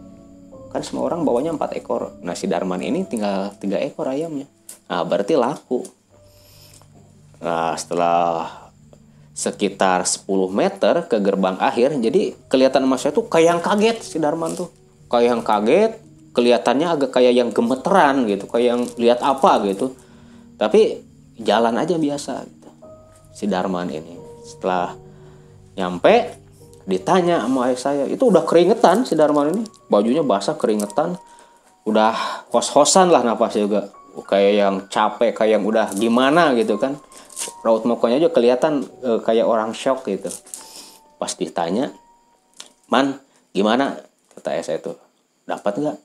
Kan 0.76 0.84
semua 0.84 1.08
orang 1.08 1.24
bawanya 1.24 1.56
empat 1.56 1.72
ekor. 1.72 2.20
Nah 2.20 2.36
si 2.36 2.44
Darman 2.44 2.84
ini 2.84 3.08
tinggal 3.08 3.56
tiga 3.56 3.80
ekor 3.80 4.12
ayamnya. 4.12 4.44
Nah 4.92 5.00
berarti 5.08 5.32
laku. 5.32 5.80
Nah 7.40 7.72
setelah 7.80 8.68
sekitar 9.32 10.04
10 10.04 10.28
meter 10.52 11.08
ke 11.08 11.16
gerbang 11.16 11.56
akhir, 11.56 11.96
jadi 11.96 12.36
kelihatan 12.52 12.84
saya 13.00 13.16
tuh 13.16 13.24
kayak 13.24 13.56
yang 13.56 13.62
kaget 13.64 14.04
si 14.04 14.20
Darman 14.20 14.52
tuh. 14.52 14.68
Kayak 15.08 15.26
yang 15.32 15.40
kaget, 15.40 15.92
kelihatannya 16.36 16.88
agak 16.92 17.10
kayak 17.16 17.32
yang 17.32 17.48
gemeteran 17.56 18.28
gitu, 18.28 18.44
kayak 18.44 18.66
yang 18.76 18.82
lihat 19.00 19.24
apa 19.24 19.64
gitu. 19.64 19.96
Tapi 20.60 21.00
jalan 21.40 21.72
aja 21.80 21.96
biasa 21.96 22.44
gitu. 22.44 22.68
Si 23.32 23.48
Darman 23.48 23.88
ini. 23.88 24.12
Setelah 24.44 24.92
nyampe 25.72 26.36
ditanya 26.86 27.42
sama 27.42 27.66
ayah 27.66 27.78
saya, 27.78 28.04
itu 28.06 28.30
udah 28.30 28.46
keringetan 28.46 29.02
si 29.02 29.18
Darman 29.18 29.50
ini. 29.50 29.62
Bajunya 29.90 30.22
basah 30.22 30.54
keringetan. 30.54 31.18
Udah 31.82 32.14
hos-hosan 32.54 33.10
lah 33.10 33.26
napasnya 33.26 33.66
juga. 33.66 33.82
Kayak 34.26 34.52
yang 34.54 34.74
capek, 34.88 35.34
kayak 35.34 35.60
yang 35.60 35.64
udah 35.66 35.92
gimana 35.92 36.54
gitu 36.54 36.78
kan. 36.78 36.96
Raut 37.66 37.84
mukanya 37.84 38.22
aja 38.22 38.30
kelihatan 38.32 38.86
e, 39.02 39.20
kayak 39.20 39.44
orang 39.44 39.74
shock 39.76 40.06
gitu. 40.08 40.30
Pas 41.20 41.34
ditanya 41.34 41.92
man 42.88 43.20
gimana? 43.52 44.00
kata 44.32 44.62
saya 44.62 44.78
itu 44.80 44.94
dapat 45.44 45.74
nggak? 45.76 45.98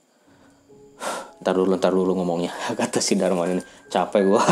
Ntar 1.46 1.54
dulu 1.56 1.74
ntar 1.78 1.94
dulu 1.94 2.12
ngomongnya. 2.18 2.52
Kata 2.80 3.02
si 3.02 3.18
Darman 3.18 3.58
ini. 3.58 3.64
Capek 3.88 4.22
gua. 4.28 4.44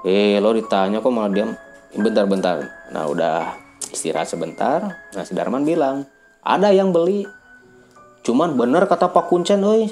Eh 0.00 0.40
lo 0.40 0.56
ditanya 0.56 1.04
kok 1.04 1.12
malah 1.12 1.28
diam. 1.28 1.52
Bentar-bentar 1.92 2.64
nah 2.88 3.04
udah 3.04 3.69
istirahat 3.88 4.28
sebentar 4.28 5.00
nah 5.16 5.24
si 5.24 5.32
Darman 5.32 5.64
bilang 5.64 6.04
ada 6.44 6.68
yang 6.68 6.92
beli 6.92 7.24
cuman 8.20 8.60
bener 8.60 8.84
kata 8.84 9.08
Pak 9.08 9.32
Kuncen 9.32 9.64
oi 9.64 9.88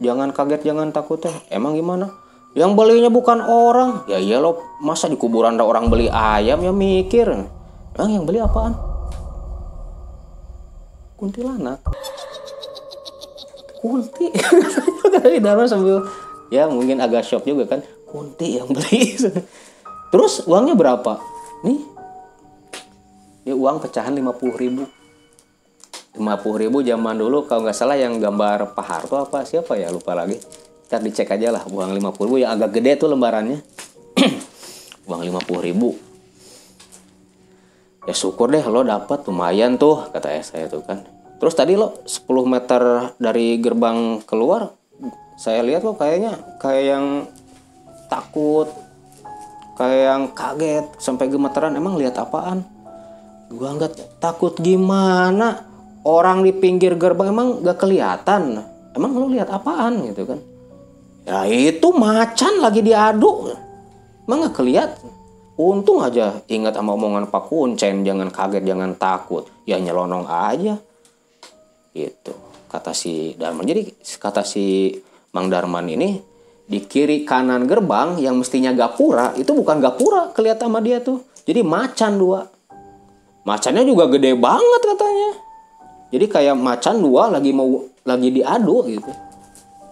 jangan 0.00 0.32
kaget 0.32 0.72
jangan 0.72 0.88
takut 0.88 1.20
ya 1.20 1.36
emang 1.52 1.76
gimana 1.76 2.22
yang 2.52 2.76
belinya 2.76 3.08
bukan 3.08 3.40
orang. 3.40 4.04
Ya 4.04 4.20
iya 4.20 4.36
lo, 4.36 4.60
masa 4.84 5.08
di 5.08 5.16
kuburan 5.16 5.56
ada 5.56 5.64
orang 5.64 5.88
beli 5.88 6.12
ayam 6.12 6.60
ya 6.60 6.72
mikir. 6.72 7.28
Bang 7.96 8.08
yang 8.12 8.28
beli 8.28 8.44
apaan? 8.44 8.76
Kuntilanak. 11.16 11.80
Kunti. 13.80 14.28
Dalam 15.44 15.64
sambil 15.64 16.04
ya 16.52 16.68
mungkin 16.68 17.00
agak 17.00 17.24
shock 17.24 17.48
juga 17.48 17.64
kan. 17.64 17.80
Kunti 18.04 18.60
yang 18.60 18.68
beli. 18.68 19.16
Terus 20.12 20.44
uangnya 20.44 20.76
berapa? 20.76 21.16
Nih. 21.64 21.80
Ini 23.42 23.52
uang 23.58 23.82
pecahan 23.82 24.14
50 24.14 24.62
ribu. 24.62 24.86
50 26.14 26.62
ribu 26.62 26.78
zaman 26.84 27.16
dulu 27.18 27.48
kalau 27.48 27.66
nggak 27.66 27.74
salah 27.74 27.98
yang 27.98 28.20
gambar 28.22 28.76
Pak 28.76 28.86
Harto 28.86 29.16
apa 29.18 29.42
siapa 29.42 29.74
ya 29.74 29.90
lupa 29.90 30.14
lagi. 30.14 30.38
Ntar 30.86 31.02
dicek 31.02 31.34
aja 31.34 31.50
lah 31.50 31.64
uang 31.66 31.90
50 31.98 32.26
ribu 32.28 32.36
yang 32.38 32.54
agak 32.54 32.78
gede 32.78 33.02
tuh 33.02 33.10
lembarannya. 33.10 33.58
Uang 35.10 35.24
50 35.24 35.66
ribu. 35.66 35.98
Ya 38.06 38.14
syukur 38.14 38.52
deh 38.52 38.62
lo 38.62 38.86
dapat 38.86 39.26
lumayan 39.26 39.74
tuh 39.74 40.06
kata 40.14 40.38
saya 40.46 40.70
tuh 40.70 40.86
kan. 40.86 41.02
Terus 41.42 41.54
tadi 41.58 41.74
lo 41.74 42.06
10 42.06 42.28
meter 42.46 42.82
dari 43.18 43.58
gerbang 43.58 44.22
keluar 44.22 44.70
saya 45.34 45.64
lihat 45.66 45.82
lo 45.82 45.98
kayaknya 45.98 46.38
kayak 46.62 46.84
yang 46.94 47.06
takut 48.06 48.70
kayak 49.74 50.02
yang 50.06 50.22
kaget 50.30 50.86
sampai 51.02 51.26
gemeteran. 51.26 51.74
Emang 51.74 51.98
lihat 51.98 52.14
apaan 52.20 52.62
gua 53.52 53.76
nggak 53.76 54.18
takut 54.18 54.56
gimana 54.58 55.68
orang 56.02 56.42
di 56.42 56.50
pinggir 56.56 56.98
gerbang 56.98 57.30
emang 57.30 57.48
gak 57.62 57.78
kelihatan 57.78 58.64
emang 58.96 59.10
lo 59.14 59.30
lihat 59.30 59.52
apaan 59.52 60.02
gitu 60.10 60.26
kan 60.26 60.40
Ya 61.22 61.46
itu 61.46 61.88
macan 61.94 62.58
lagi 62.58 62.82
diaduk. 62.82 63.54
Emang 64.26 64.50
gak 64.50 64.56
kelihatan? 64.58 65.10
Untung 65.52 66.02
aja 66.02 66.42
ingat 66.48 66.74
sama 66.74 66.96
omongan 66.96 67.28
Pak 67.28 67.52
Kuncen, 67.52 68.02
jangan 68.02 68.32
kaget, 68.32 68.64
jangan 68.66 68.96
takut. 68.98 69.46
Ya 69.68 69.78
nyelonong 69.78 70.26
aja. 70.26 70.74
Itu 71.94 72.32
kata 72.66 72.90
si 72.96 73.36
Darman. 73.38 73.68
Jadi 73.68 73.92
kata 74.18 74.42
si 74.42 74.96
Mang 75.36 75.52
Darman 75.52 75.86
ini 75.86 76.18
di 76.66 76.80
kiri 76.88 77.22
kanan 77.28 77.68
gerbang 77.68 78.16
yang 78.16 78.40
mestinya 78.40 78.72
gapura 78.72 79.36
itu 79.36 79.52
bukan 79.52 79.78
gapura 79.78 80.32
kelihatan 80.32 80.72
sama 80.72 80.80
dia 80.80 80.98
tuh. 81.04 81.22
Jadi 81.46 81.60
macan 81.62 82.18
dua. 82.18 82.48
Macannya 83.42 83.82
juga 83.82 84.06
gede 84.06 84.38
banget 84.38 84.82
katanya. 84.86 85.30
Jadi 86.14 86.26
kayak 86.30 86.54
macan 86.54 87.02
dua 87.02 87.26
lagi 87.26 87.50
mau 87.50 87.82
lagi 88.06 88.30
diadu 88.30 88.86
gitu. 88.86 89.10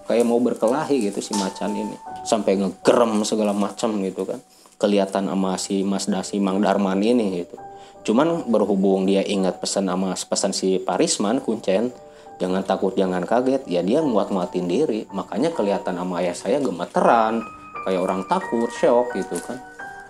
Kayak 0.06 0.26
mau 0.26 0.38
berkelahi 0.38 1.10
gitu 1.10 1.18
si 1.18 1.34
macan 1.34 1.74
ini. 1.74 1.96
Sampai 2.22 2.54
ngegerem 2.62 3.26
segala 3.26 3.50
macam 3.50 3.98
gitu 4.06 4.22
kan. 4.22 4.38
Kelihatan 4.78 5.26
sama 5.26 5.58
si 5.58 5.82
Mas 5.82 6.06
Dasi 6.06 6.38
Mang 6.38 6.62
Darman 6.62 7.02
ini 7.02 7.42
gitu. 7.42 7.58
Cuman 8.06 8.46
berhubung 8.46 9.02
dia 9.10 9.26
ingat 9.26 9.58
pesan 9.58 9.90
sama 9.90 10.14
pesan 10.14 10.54
si 10.54 10.78
Parisman 10.78 11.42
Kuncen 11.42 11.90
jangan 12.38 12.62
takut 12.62 12.94
jangan 12.94 13.26
kaget. 13.26 13.66
Ya 13.66 13.82
dia 13.82 13.98
nguat-nguatin 13.98 14.70
diri. 14.70 15.10
Makanya 15.10 15.50
kelihatan 15.50 15.98
sama 15.98 16.22
ayah 16.22 16.38
saya 16.38 16.62
gemeteran. 16.62 17.42
Kayak 17.82 18.00
orang 18.06 18.22
takut 18.30 18.70
shock 18.70 19.10
gitu 19.18 19.34
kan. 19.42 19.58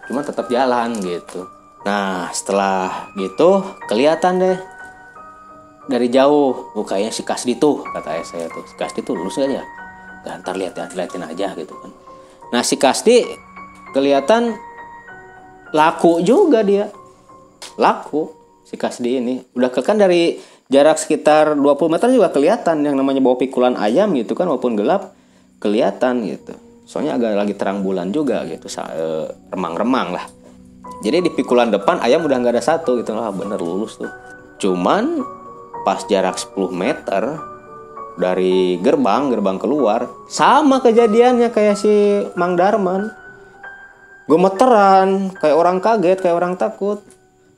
Cuman 0.05 0.29
tetap 0.29 0.44
jalan 0.53 1.00
gitu 1.00 1.60
nah 1.80 2.28
setelah 2.30 3.12
gitu 3.16 3.64
kelihatan 3.88 4.36
deh 4.40 4.58
dari 5.88 6.12
jauh 6.12 6.76
kayaknya 6.84 7.10
si 7.10 7.24
Kasdi 7.24 7.56
tuh 7.56 7.82
kata 7.88 8.20
saya 8.22 8.46
tuh 8.52 8.62
si 8.68 8.74
Kasdi 8.76 9.00
tuh 9.00 9.16
lulus 9.16 9.40
aja 9.40 9.64
Nah, 10.20 10.36
ntar 10.40 10.56
lihat 10.56 10.76
liatin 10.76 11.24
aja 11.24 11.56
gitu 11.56 11.74
kan. 11.80 11.90
Nah 12.52 12.60
si 12.60 12.76
Kasti 12.76 13.24
kelihatan 13.96 14.52
laku 15.72 16.20
juga 16.20 16.60
dia. 16.60 16.92
Laku 17.80 18.28
si 18.66 18.76
Kasdi 18.76 19.22
ini. 19.22 19.40
Udah 19.56 19.72
kan 19.72 19.96
dari 19.96 20.36
jarak 20.68 21.00
sekitar 21.00 21.56
20 21.56 21.88
meter 21.88 22.08
juga 22.12 22.28
kelihatan 22.30 22.84
yang 22.84 22.94
namanya 22.98 23.24
bawa 23.24 23.40
pikulan 23.40 23.74
ayam 23.80 24.12
gitu 24.14 24.36
kan 24.36 24.46
walaupun 24.50 24.76
gelap 24.76 25.16
kelihatan 25.62 26.28
gitu. 26.28 26.52
Soalnya 26.84 27.16
agak 27.16 27.38
lagi 27.38 27.54
terang 27.54 27.86
bulan 27.86 28.10
juga 28.10 28.42
gitu, 28.50 28.66
eh, 28.66 29.30
remang-remang 29.54 30.10
lah. 30.10 30.26
Jadi 31.00 31.24
di 31.24 31.31
pikulan 31.33 31.72
depan 31.72 32.03
ayam 32.05 32.26
udah 32.26 32.37
nggak 32.37 32.55
ada 32.59 32.64
satu 32.64 33.00
gitu. 33.00 33.16
Lah 33.16 33.33
bener 33.33 33.57
lulus 33.57 33.96
tuh. 33.96 34.11
Cuman 34.61 35.24
pas 35.87 36.05
jarak 36.05 36.37
10 36.37 36.68
meter 36.76 37.40
dari 38.20 38.76
gerbang 38.85 39.33
gerbang 39.33 39.57
keluar 39.57 40.05
sama 40.29 40.85
kejadiannya 40.85 41.48
kayak 41.48 41.76
si 41.81 42.26
Mang 42.37 42.59
Darman. 42.59 43.09
Gemeteran 44.29 45.35
kayak 45.42 45.57
orang 45.59 45.83
kaget 45.83 46.18
kayak 46.22 46.37
orang 46.37 46.55
takut. 46.55 47.03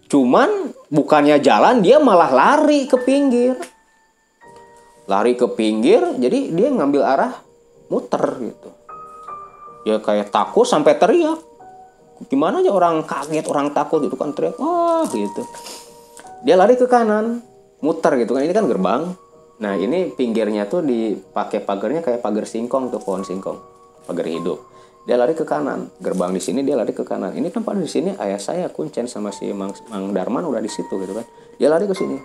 Cuman 0.08 0.72
bukannya 0.88 1.42
jalan 1.42 1.84
dia 1.84 2.00
malah 2.00 2.30
lari 2.30 2.88
ke 2.88 2.96
pinggir. 3.02 3.58
Lari 5.10 5.34
ke 5.34 5.50
pinggir 5.52 6.00
jadi 6.16 6.48
dia 6.54 6.68
ngambil 6.70 7.02
arah 7.02 7.34
muter 7.90 8.24
gitu. 8.40 8.70
Ya 9.82 9.98
kayak 9.98 10.30
takut 10.30 10.64
sampai 10.64 10.94
teriak 10.94 11.51
gimana 12.28 12.62
aja 12.62 12.70
orang 12.70 13.02
kaget 13.06 13.46
orang 13.48 13.72
takut 13.72 14.02
itu 14.04 14.14
kan 14.14 14.34
teriak 14.36 14.58
wah 14.60 15.06
gitu. 15.10 15.42
Dia 16.42 16.58
lari 16.58 16.74
ke 16.74 16.90
kanan 16.90 17.42
muter 17.82 18.14
gitu 18.18 18.34
kan. 18.34 18.42
Ini 18.42 18.54
kan 18.54 18.66
gerbang. 18.66 19.02
Nah 19.62 19.78
ini 19.78 20.10
pinggirnya 20.10 20.66
tuh 20.66 20.82
dipakai 20.82 21.62
pagarnya 21.62 22.02
kayak 22.02 22.22
pagar 22.22 22.46
singkong 22.46 22.90
tuh 22.90 23.02
pohon 23.02 23.22
singkong. 23.22 23.58
Pagar 24.06 24.26
hidup. 24.26 24.58
Dia 25.06 25.18
lari 25.18 25.34
ke 25.34 25.42
kanan. 25.42 25.90
Gerbang 25.98 26.30
di 26.30 26.42
sini 26.42 26.62
dia 26.62 26.78
lari 26.78 26.94
ke 26.94 27.02
kanan. 27.02 27.34
Ini 27.34 27.50
pada 27.50 27.78
di 27.78 27.90
sini 27.90 28.14
ayah 28.18 28.38
saya 28.38 28.70
kuncen 28.70 29.10
sama 29.10 29.34
si 29.34 29.50
Mang, 29.50 29.74
Mang 29.90 30.14
Darman 30.14 30.46
udah 30.46 30.62
di 30.62 30.70
situ 30.70 30.94
gitu 30.98 31.14
kan. 31.14 31.26
Dia 31.58 31.70
lari 31.70 31.90
ke 31.90 31.94
sini. 31.94 32.18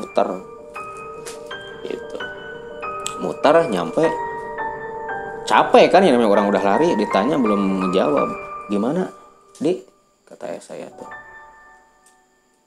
Muter. 0.00 0.28
Gitu. 1.84 2.16
Muter 3.20 3.56
nyampe. 3.68 4.08
Capek 5.44 5.92
kan 5.92 6.00
ya 6.00 6.16
namanya 6.16 6.32
orang 6.32 6.46
udah 6.48 6.62
lari. 6.64 6.96
Ditanya 6.96 7.36
belum 7.36 7.60
menjawab 7.88 8.51
gimana 8.72 9.12
di 9.60 9.84
kata 10.24 10.48
ayah 10.48 10.62
saya 10.64 10.88
tuh. 10.88 11.08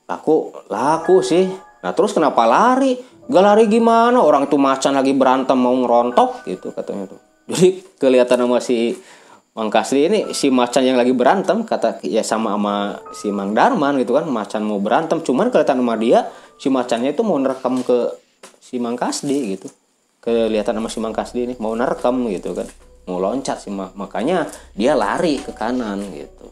Laku 0.06 0.54
laku 0.70 1.26
sih. 1.26 1.50
Nah 1.82 1.92
terus 1.98 2.14
kenapa 2.14 2.46
lari? 2.46 2.94
Gak 3.26 3.42
lari 3.42 3.66
gimana? 3.66 4.22
Orang 4.22 4.46
itu 4.46 4.54
macan 4.62 4.94
lagi 4.94 5.18
berantem 5.18 5.58
mau 5.58 5.74
ngerontok 5.74 6.46
gitu 6.46 6.70
katanya 6.70 7.10
tuh. 7.10 7.18
Jadi 7.50 7.98
kelihatan 7.98 8.46
sama 8.46 8.62
si 8.62 8.94
Mang 9.58 9.74
Kasri 9.74 10.06
ini 10.06 10.20
si 10.38 10.54
macan 10.54 10.86
yang 10.86 10.98
lagi 11.00 11.16
berantem 11.16 11.66
kata 11.66 12.06
ya 12.06 12.22
sama 12.22 12.54
sama 12.54 13.02
si 13.18 13.34
Mang 13.34 13.58
Darman 13.58 13.98
gitu 13.98 14.14
kan 14.14 14.30
macan 14.30 14.62
mau 14.62 14.78
berantem. 14.78 15.26
Cuman 15.26 15.50
kelihatan 15.50 15.82
sama 15.82 15.98
dia 15.98 16.30
si 16.62 16.70
macannya 16.70 17.18
itu 17.18 17.26
mau 17.26 17.42
nerekam 17.42 17.82
ke 17.82 18.14
si 18.62 18.78
Mang 18.78 18.94
Kasdi 18.94 19.58
gitu. 19.58 19.74
Kelihatan 20.22 20.78
sama 20.78 20.90
si 20.94 21.02
Mang 21.02 21.18
Kasdi 21.18 21.50
ini 21.50 21.54
mau 21.58 21.74
nerekam 21.74 22.30
gitu 22.30 22.54
kan 22.54 22.70
mau 23.06 23.22
loncat 23.22 23.62
sih 23.62 23.72
makanya 23.72 24.50
dia 24.74 24.98
lari 24.98 25.38
ke 25.38 25.54
kanan 25.54 26.02
gitu. 26.14 26.50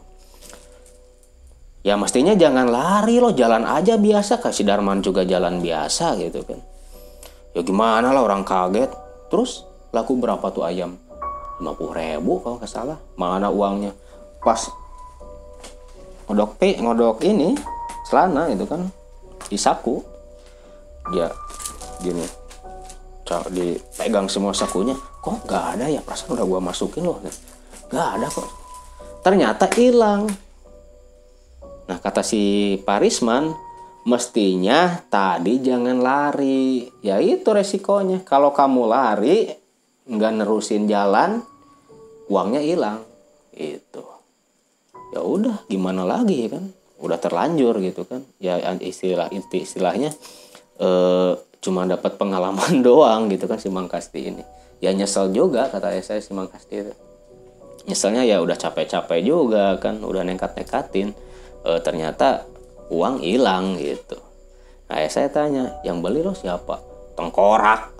Ya 1.84 2.00
mestinya 2.00 2.32
jangan 2.32 2.72
lari 2.72 3.20
loh 3.20 3.36
jalan 3.36 3.68
aja 3.68 4.00
biasa. 4.00 4.40
Kasih 4.40 4.64
Darman 4.64 5.04
juga 5.04 5.20
jalan 5.28 5.60
biasa 5.60 6.16
gitu 6.16 6.40
kan. 6.40 6.56
Ya 7.52 7.60
gimana 7.60 8.08
lah 8.08 8.24
orang 8.24 8.40
kaget. 8.40 8.88
Terus 9.28 9.68
laku 9.92 10.16
berapa 10.16 10.48
tuh 10.48 10.64
ayam? 10.64 10.96
50 11.60 11.68
ribu 11.92 12.40
kalau 12.40 12.56
nggak 12.56 12.72
salah. 12.72 12.96
Mana 13.20 13.52
uangnya? 13.52 13.92
Pas 14.40 14.64
ngodok 16.24 16.56
p 16.56 16.80
ngodok 16.80 17.20
ini 17.20 17.52
celana 18.08 18.48
itu 18.48 18.64
kan 18.64 18.88
di 19.52 19.60
saku. 19.60 20.00
Dia 21.12 21.28
gini 22.00 22.43
dipegang 23.50 24.28
semua 24.28 24.52
sakunya. 24.52 24.94
Kok 24.94 25.48
nggak 25.48 25.64
ada 25.76 25.86
ya? 25.88 26.00
Perasaan 26.04 26.36
udah 26.36 26.46
gua 26.46 26.60
masukin 26.60 27.08
loh. 27.08 27.18
Nggak 27.88 28.08
ada 28.20 28.26
kok. 28.28 28.48
Ternyata 29.24 29.64
hilang. 29.72 30.28
Nah 31.84 31.98
kata 32.00 32.20
si 32.20 32.76
Parisman 32.84 33.52
mestinya 34.04 35.00
tadi 35.08 35.64
jangan 35.64 36.00
lari. 36.00 36.88
Ya 37.00 37.20
itu 37.20 37.48
resikonya. 37.48 38.20
Kalau 38.24 38.52
kamu 38.52 38.82
lari 38.84 39.48
nggak 40.04 40.32
nerusin 40.36 40.84
jalan 40.84 41.40
uangnya 42.28 42.60
hilang. 42.60 43.00
Itu. 43.56 44.04
Ya 45.16 45.24
udah 45.24 45.64
gimana 45.70 46.04
lagi 46.04 46.44
kan? 46.52 46.68
Udah 47.00 47.16
terlanjur 47.16 47.80
gitu 47.80 48.04
kan? 48.04 48.24
Ya 48.36 48.60
istilah 48.80 49.32
istilahnya 49.32 50.12
eh, 50.80 51.32
cuma 51.64 51.88
dapat 51.88 52.20
pengalaman 52.20 52.80
doang 52.86 53.32
gitu 53.32 53.48
kan 53.48 53.56
si 53.56 53.72
Mangkasti 53.72 54.20
ini. 54.28 54.44
Ya 54.84 54.92
nyesel 54.92 55.32
juga 55.32 55.72
kata 55.72 55.96
saya 56.04 56.20
si 56.20 56.36
Mangkasti 56.36 56.84
itu. 56.84 56.92
Nyeselnya 57.88 58.24
ya 58.24 58.44
udah 58.44 58.56
capek-capek 58.56 59.20
juga 59.24 59.80
kan 59.80 60.04
udah 60.04 60.20
nekat-nekatin. 60.28 61.16
Eh, 61.64 61.80
ternyata 61.80 62.44
uang 62.92 63.24
hilang 63.24 63.80
gitu. 63.80 64.20
Nah 64.92 65.00
saya 65.08 65.32
tanya 65.32 65.80
yang 65.80 66.04
beli 66.04 66.20
lo 66.20 66.36
siapa? 66.36 66.76
Tengkorak. 67.16 67.96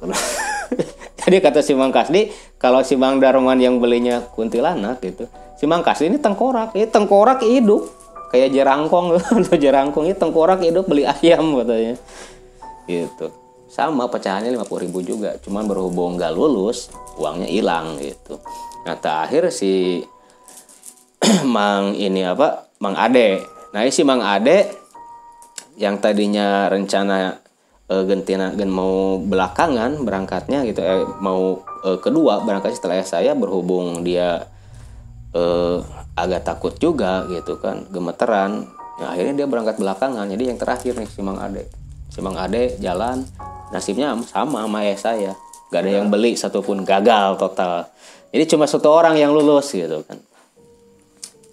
Jadi 1.25 1.41
kata 1.41 1.65
si 1.65 1.73
Mang 1.73 1.89
Kasdi, 1.89 2.29
kalau 2.61 2.85
si 2.85 3.01
Mang 3.01 3.17
Darman 3.17 3.57
yang 3.57 3.81
belinya 3.81 4.21
kuntilanak 4.21 5.01
gitu, 5.01 5.25
si 5.57 5.65
Mang 5.65 5.81
Kasdi 5.81 6.13
ini 6.13 6.21
tengkorak, 6.21 6.77
ini 6.77 6.85
tengkorak 6.85 7.41
hidup, 7.41 7.89
kayak 8.29 8.53
jerangkong 8.53 9.17
atau 9.17 9.57
jerangkong 9.65 10.05
ini 10.05 10.17
tengkorak 10.21 10.61
hidup 10.61 10.85
beli 10.85 11.09
ayam 11.09 11.57
katanya, 11.57 11.97
gitu. 12.85 13.33
Sama 13.75 14.07
pecahannya 14.07 14.55
lima 14.55 14.63
puluh 14.63 14.87
ribu 14.87 15.03
juga, 15.03 15.35
cuman 15.43 15.67
berhubung 15.67 16.15
gak 16.15 16.31
lulus, 16.31 16.95
uangnya 17.19 17.51
hilang 17.51 17.99
gitu. 17.99 18.39
Nah 18.87 18.95
terakhir 18.95 19.51
si 19.51 20.07
Mang 21.43 21.99
ini 21.99 22.23
apa, 22.23 22.71
Mang 22.79 22.95
Ade. 22.95 23.43
Nah 23.75 23.83
si 23.91 24.07
Mang 24.07 24.23
Ade 24.23 24.71
yang 25.75 25.99
tadinya 25.99 26.71
rencana 26.71 27.43
uh, 27.91 28.07
gentina 28.07 28.55
gen 28.55 28.71
mau 28.71 29.19
belakangan 29.19 30.07
berangkatnya 30.07 30.63
gitu 30.71 30.79
eh, 30.79 31.03
mau 31.19 31.59
uh, 31.83 31.99
kedua 31.99 32.47
berangkat 32.47 32.79
setelah 32.79 33.03
saya 33.03 33.35
berhubung 33.35 34.07
dia 34.07 34.47
uh, 35.35 35.83
agak 36.15 36.47
takut 36.47 36.79
juga 36.79 37.27
gitu 37.27 37.59
kan 37.59 37.91
gemeteran. 37.91 38.71
Nah, 39.03 39.11
akhirnya 39.11 39.43
dia 39.43 39.47
berangkat 39.51 39.83
belakangan. 39.83 40.31
Jadi 40.31 40.55
yang 40.55 40.59
terakhir 40.63 40.95
nih 40.95 41.11
si 41.11 41.19
Mang 41.27 41.43
Ade 41.43 41.84
si 42.15 42.23
Mang 42.23 42.39
Ade 42.39 42.79
jalan 42.79 43.27
nasibnya 43.75 44.15
sama 44.31 44.63
sama 44.63 44.87
ayah 44.87 44.99
saya. 44.99 45.33
Gak 45.75 45.83
ada 45.83 45.91
yang 45.99 46.07
beli 46.07 46.39
satupun 46.39 46.87
gagal 46.87 47.35
total. 47.43 47.91
Jadi 48.31 48.45
cuma 48.55 48.71
satu 48.71 48.87
orang 48.95 49.19
yang 49.19 49.35
lulus 49.35 49.75
gitu 49.75 50.07
kan. 50.07 50.23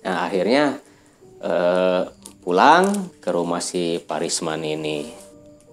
Nah 0.06 0.30
akhirnya 0.30 0.78
uh, 1.42 2.06
pulang 2.46 3.10
ke 3.18 3.34
rumah 3.34 3.58
si 3.58 3.98
Parisman 3.98 4.62
ini. 4.62 5.10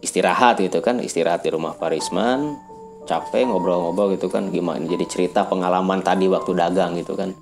Istirahat 0.01 0.64
gitu 0.64 0.81
kan 0.81 1.05
istirahat 1.05 1.44
di 1.44 1.53
rumah 1.53 1.77
Parisman. 1.77 2.57
Capek 3.05 3.48
ngobrol-ngobrol 3.48 4.16
gitu 4.16 4.33
kan 4.33 4.48
gimana 4.53 4.85
jadi 4.85 5.05
cerita 5.09 5.44
pengalaman 5.44 6.01
tadi 6.01 6.29
waktu 6.33 6.57
dagang 6.57 6.96
gitu 6.96 7.12
kan. 7.12 7.37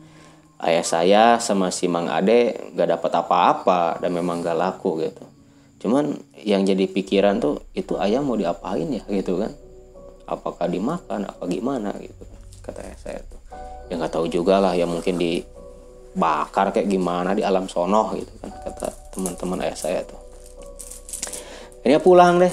Ayah 0.58 0.86
saya 0.86 1.24
sama 1.38 1.70
si 1.70 1.86
Mang 1.86 2.10
Ade 2.10 2.72
gak 2.74 2.98
dapat 2.98 3.12
apa-apa 3.12 4.02
dan 4.02 4.10
memang 4.10 4.40
gak 4.42 4.56
laku 4.56 5.04
gitu 5.04 5.35
cuman 5.86 6.18
yang 6.42 6.66
jadi 6.66 6.90
pikiran 6.90 7.38
tuh 7.38 7.62
itu 7.78 7.94
ayam 7.94 8.26
mau 8.26 8.34
diapain 8.34 8.90
ya? 8.90 9.06
Gitu 9.06 9.38
kan. 9.38 9.54
Apakah 10.26 10.66
dimakan? 10.66 11.30
Apa 11.30 11.46
gimana? 11.46 11.94
Gitu 11.94 12.26
kata 12.66 12.82
ayah 12.82 12.98
saya 12.98 13.20
tuh. 13.22 13.38
Ya 13.86 13.94
nggak 14.02 14.18
tahu 14.18 14.26
juga 14.26 14.58
lah 14.58 14.74
ya 14.74 14.82
mungkin 14.90 15.14
dibakar 15.14 16.74
kayak 16.74 16.90
gimana 16.90 17.38
di 17.38 17.46
alam 17.46 17.70
sono 17.70 18.10
gitu 18.18 18.34
kan 18.42 18.50
kata 18.50 19.14
teman-teman 19.14 19.62
ayah 19.62 19.78
saya 19.78 20.02
tuh. 20.02 20.18
Akhirnya 21.80 22.02
pulang 22.02 22.42
deh. 22.42 22.50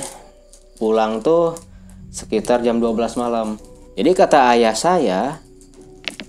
Pulang 0.78 1.26
tuh 1.26 1.58
sekitar 2.14 2.62
jam 2.62 2.78
12 2.78 3.18
malam. 3.18 3.58
Jadi 3.98 4.10
kata 4.14 4.54
ayah 4.54 4.78
saya 4.78 5.42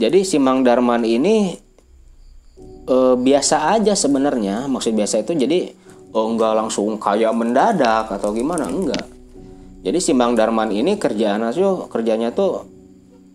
jadi 0.01 0.25
si 0.25 0.40
Mang 0.40 0.64
Darman 0.64 1.05
ini 1.05 1.55
e, 2.88 2.97
biasa 3.17 3.77
aja 3.77 3.93
sebenarnya 3.95 4.67
maksud 4.67 4.93
biasa 4.97 5.23
itu 5.23 5.33
jadi 5.37 5.59
oh 6.14 6.27
enggak 6.31 6.55
langsung 6.55 6.96
kayak 6.96 7.35
mendadak 7.35 8.09
atau 8.09 8.31
gimana 8.31 8.70
enggak 8.70 9.07
jadi 9.85 9.98
si 10.00 10.16
Mang 10.16 10.33
Darman 10.38 10.72
ini 10.72 10.96
kerjaan 10.96 11.44
tuh 11.53 11.90
kerjanya 11.90 12.33
tuh 12.33 12.64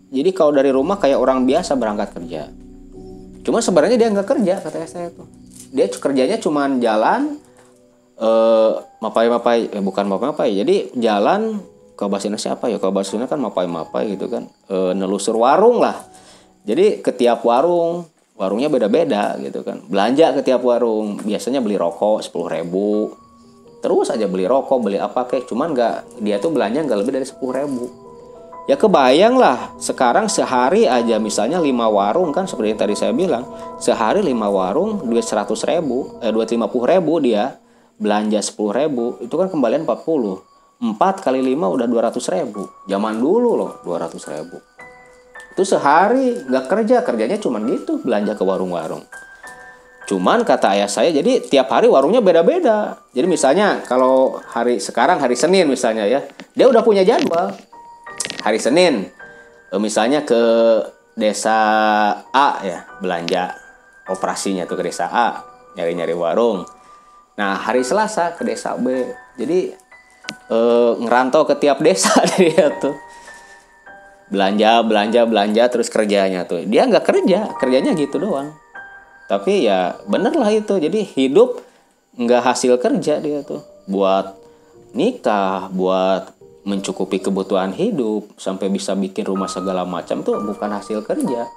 jadi 0.10 0.34
kalau 0.34 0.58
dari 0.58 0.74
rumah 0.74 0.98
kayak 0.98 1.20
orang 1.20 1.46
biasa 1.46 1.78
berangkat 1.78 2.16
kerja 2.16 2.50
cuma 3.44 3.62
sebenarnya 3.62 4.00
dia 4.00 4.10
nggak 4.10 4.28
kerja 4.28 4.54
kata 4.64 4.88
saya 4.88 5.14
tuh 5.14 5.28
dia 5.70 5.86
kerjanya 5.86 6.42
cuma 6.42 6.66
jalan 6.82 7.38
eh 8.20 8.74
mapai-mapai 9.00 9.72
eh 9.72 9.84
bukan 9.84 10.06
mapai-mapai. 10.12 10.52
Jadi 10.52 10.76
jalan 11.00 11.60
ke 11.96 12.06
Basina 12.08 12.36
siapa 12.36 12.68
ya? 12.68 12.78
Ke 12.78 12.92
Basina 12.92 13.26
kan 13.32 13.40
mapai-mapai 13.40 14.16
gitu 14.16 14.28
kan. 14.28 14.48
E, 14.68 14.92
nelusur 14.96 15.40
warung 15.40 15.80
lah. 15.80 15.96
Jadi 16.68 17.00
ke 17.00 17.16
tiap 17.16 17.48
warung, 17.48 18.06
warungnya 18.40 18.72
beda-beda 18.72 19.36
gitu 19.44 19.62
kan. 19.62 19.84
Belanja 19.86 20.32
ke 20.34 20.42
tiap 20.42 20.64
warung, 20.64 21.20
biasanya 21.20 21.60
beli 21.60 21.76
rokok 21.76 22.24
sepuluh 22.24 22.48
ribu. 22.48 23.12
Terus 23.84 24.10
aja 24.10 24.26
beli 24.32 24.48
rokok, 24.48 24.80
beli 24.80 24.98
apa 24.98 25.28
kek. 25.28 25.46
Cuman 25.52 25.76
nggak 25.76 26.24
dia 26.24 26.40
tuh 26.40 26.56
belanja 26.56 26.80
nggak 26.88 27.00
lebih 27.04 27.14
dari 27.20 27.28
sepuluh 27.28 27.54
ribu. 27.60 27.86
Ya 28.72 28.78
kebayang 28.78 29.36
lah, 29.36 29.76
sekarang 29.82 30.30
sehari 30.30 30.86
aja 30.86 31.18
misalnya 31.18 31.58
lima 31.58 31.90
warung 31.90 32.30
kan 32.30 32.46
seperti 32.46 32.78
yang 32.78 32.82
tadi 32.86 32.94
saya 32.94 33.12
bilang, 33.12 33.44
sehari 33.82 34.22
lima 34.22 34.46
warung 34.46 35.04
duit 35.10 35.26
seratus 35.26 35.66
ribu, 35.66 36.22
eh 36.22 36.30
duit 36.30 36.54
lima 36.54 36.70
puluh 36.70 36.86
ribu 36.86 37.18
dia, 37.18 37.58
belanja 38.00 38.40
10 38.40 38.56
ribu 38.80 39.20
itu 39.20 39.36
kan 39.36 39.52
kembalian 39.52 39.84
40 39.84 40.40
4 40.80 40.96
kali 41.20 41.44
5 41.44 41.76
udah 41.76 41.88
200 41.92 42.36
ribu 42.40 42.64
zaman 42.88 43.20
dulu 43.20 43.60
loh 43.60 43.72
200 43.84 44.16
ribu 44.32 44.58
itu 45.54 45.64
sehari 45.66 46.46
nggak 46.46 46.66
kerja 46.70 47.02
kerjanya 47.04 47.38
cuma 47.42 47.60
gitu 47.64 48.00
belanja 48.02 48.38
ke 48.38 48.44
warung-warung 48.46 49.04
Cuman 50.10 50.42
kata 50.42 50.74
ayah 50.74 50.90
saya, 50.90 51.14
jadi 51.14 51.38
tiap 51.38 51.70
hari 51.70 51.86
warungnya 51.86 52.18
beda-beda. 52.18 52.98
Jadi 53.14 53.30
misalnya 53.30 53.86
kalau 53.86 54.42
hari 54.42 54.82
sekarang 54.82 55.22
hari 55.22 55.38
Senin 55.38 55.70
misalnya 55.70 56.10
ya, 56.10 56.26
dia 56.58 56.66
udah 56.66 56.82
punya 56.82 57.06
jadwal. 57.06 57.54
Hari 58.42 58.58
Senin, 58.58 59.06
eh, 59.70 59.78
misalnya 59.78 60.26
ke 60.26 60.42
desa 61.14 61.54
A 62.34 62.50
ya 62.66 62.90
belanja 62.98 63.54
operasinya 64.10 64.66
tuh 64.66 64.82
ke 64.82 64.90
desa 64.90 65.14
A 65.14 65.46
nyari-nyari 65.78 66.18
warung. 66.18 66.66
Nah 67.38 67.62
hari 67.62 67.86
Selasa 67.86 68.34
ke 68.34 68.42
desa 68.42 68.82
B. 68.82 68.90
Jadi 69.38 69.70
eh, 70.50 70.92
ngerantau 71.06 71.46
ke 71.46 71.54
tiap 71.62 71.86
desa 71.86 72.18
dia 72.34 72.74
tuh 72.82 72.98
belanja 74.30 74.86
belanja 74.86 75.22
belanja 75.26 75.64
terus 75.70 75.90
kerjanya 75.90 76.46
tuh. 76.46 76.64
Dia 76.66 76.86
nggak 76.86 77.06
kerja 77.06 77.54
kerjanya 77.58 77.98
gitu 77.98 78.22
doang. 78.22 78.54
Tapi 79.30 79.66
ya 79.66 79.98
bener 80.06 80.34
lah 80.38 80.50
itu. 80.54 80.78
Jadi 80.78 81.06
hidup 81.18 81.62
nggak 82.18 82.42
hasil 82.46 82.78
kerja 82.78 83.22
dia 83.22 83.42
tuh. 83.42 83.62
Buat 83.90 84.38
nikah 84.94 85.70
buat 85.74 86.34
mencukupi 86.66 87.18
kebutuhan 87.22 87.74
hidup 87.74 88.30
sampai 88.38 88.70
bisa 88.70 88.94
bikin 88.94 89.26
rumah 89.26 89.50
segala 89.50 89.86
macam 89.86 90.22
tuh 90.22 90.38
bukan 90.46 90.70
hasil 90.70 91.02
kerja. 91.02 91.50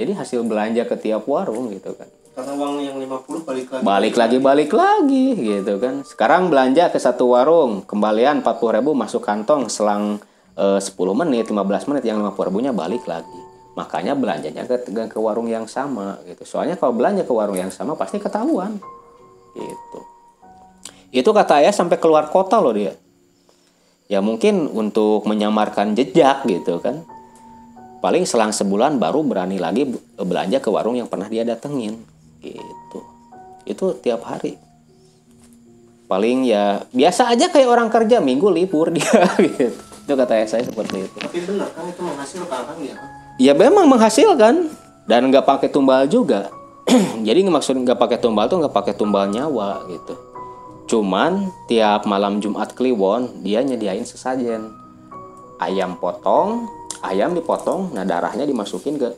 Jadi 0.00 0.16
hasil 0.16 0.44
belanja 0.44 0.88
ke 0.88 0.96
tiap 0.96 1.28
warung 1.28 1.72
gitu 1.72 1.92
kan. 1.92 2.08
Karena 2.30 2.52
uang 2.56 2.80
yang 2.80 2.96
50 2.96 3.44
balik 3.44 3.66
lagi. 3.68 3.82
Balik 3.84 4.14
lagi 4.16 4.38
balik 4.40 4.70
lagi 4.72 5.26
gitu 5.36 5.74
kan. 5.76 5.94
Sekarang 6.08 6.48
belanja 6.48 6.88
ke 6.88 6.96
satu 6.96 7.36
warung 7.36 7.84
kembalian 7.84 8.40
40 8.40 8.80
ribu 8.80 8.96
masuk 8.96 9.20
kantong 9.20 9.68
selang 9.68 10.22
eh, 10.60 10.80
10 10.80 10.92
menit 11.16 11.48
15 11.48 11.88
menit 11.88 12.04
yang 12.04 12.20
50 12.20 12.48
ribunya 12.52 12.72
balik 12.76 13.08
lagi. 13.08 13.40
Makanya 13.78 14.12
belanjanya 14.18 14.68
ke, 14.68 14.92
ke 14.92 15.18
warung 15.18 15.48
yang 15.48 15.64
sama 15.64 16.20
gitu. 16.28 16.44
Soalnya 16.44 16.76
kalau 16.76 16.92
belanja 16.92 17.24
ke 17.24 17.32
warung 17.32 17.56
yang 17.56 17.72
sama 17.72 17.96
pasti 17.96 18.20
ketahuan 18.20 18.76
gitu. 19.56 20.00
Itu 21.10 21.30
kata 21.32 21.64
ayah 21.64 21.74
sampai 21.74 21.96
keluar 21.96 22.28
kota 22.28 22.60
loh 22.60 22.74
dia. 22.74 22.92
Ya 24.10 24.18
mungkin 24.18 24.66
untuk 24.68 25.24
menyamarkan 25.24 25.94
jejak 25.94 26.44
gitu 26.44 26.82
kan. 26.82 27.06
Paling 28.00 28.24
selang 28.24 28.50
sebulan 28.50 28.96
baru 28.96 29.20
berani 29.22 29.60
lagi 29.60 29.86
belanja 30.16 30.58
ke 30.58 30.68
warung 30.72 30.96
yang 30.98 31.06
pernah 31.06 31.30
dia 31.30 31.46
datengin 31.46 32.00
gitu. 32.42 33.00
Itu 33.64 33.96
tiap 34.02 34.26
hari. 34.26 34.58
Paling 36.10 36.42
ya 36.42 36.82
biasa 36.90 37.30
aja 37.30 37.54
kayak 37.54 37.70
orang 37.70 37.86
kerja 37.86 38.18
minggu 38.18 38.50
libur 38.50 38.90
dia 38.90 39.30
gitu 39.46 39.89
itu 40.10 40.18
kata 40.18 40.42
saya 40.42 40.66
seperti 40.66 41.06
itu. 41.06 41.18
Tapi 41.22 41.38
benar 41.46 41.70
kan 41.70 41.86
itu 41.86 42.02
menghasilkan 42.02 42.60
kan 42.66 42.76
ya 42.82 42.98
ya 43.40 43.56
memang 43.56 43.86
menghasilkan. 43.88 44.68
Dan 45.08 45.32
nggak 45.32 45.42
pakai 45.42 45.72
tumbal 45.72 46.06
juga. 46.06 46.52
Jadi 47.26 47.42
maksud 47.46 47.82
nggak 47.82 47.98
pakai 47.98 48.18
tumbal 48.20 48.46
tuh 48.46 48.62
nggak 48.62 48.74
pakai 48.76 48.94
tumbal 48.94 49.26
nyawa 49.26 49.88
gitu. 49.90 50.14
Cuman 50.86 51.50
tiap 51.66 52.06
malam 52.06 52.38
Jumat 52.38 52.76
Kliwon 52.76 53.42
dia 53.42 53.64
nyediain 53.64 54.06
sesajen. 54.06 54.70
Ayam 55.58 55.98
potong 55.98 56.68
ayam 57.00 57.32
dipotong 57.32 57.96
nah 57.96 58.04
darahnya 58.04 58.44
dimasukin 58.44 59.00
ke 59.00 59.08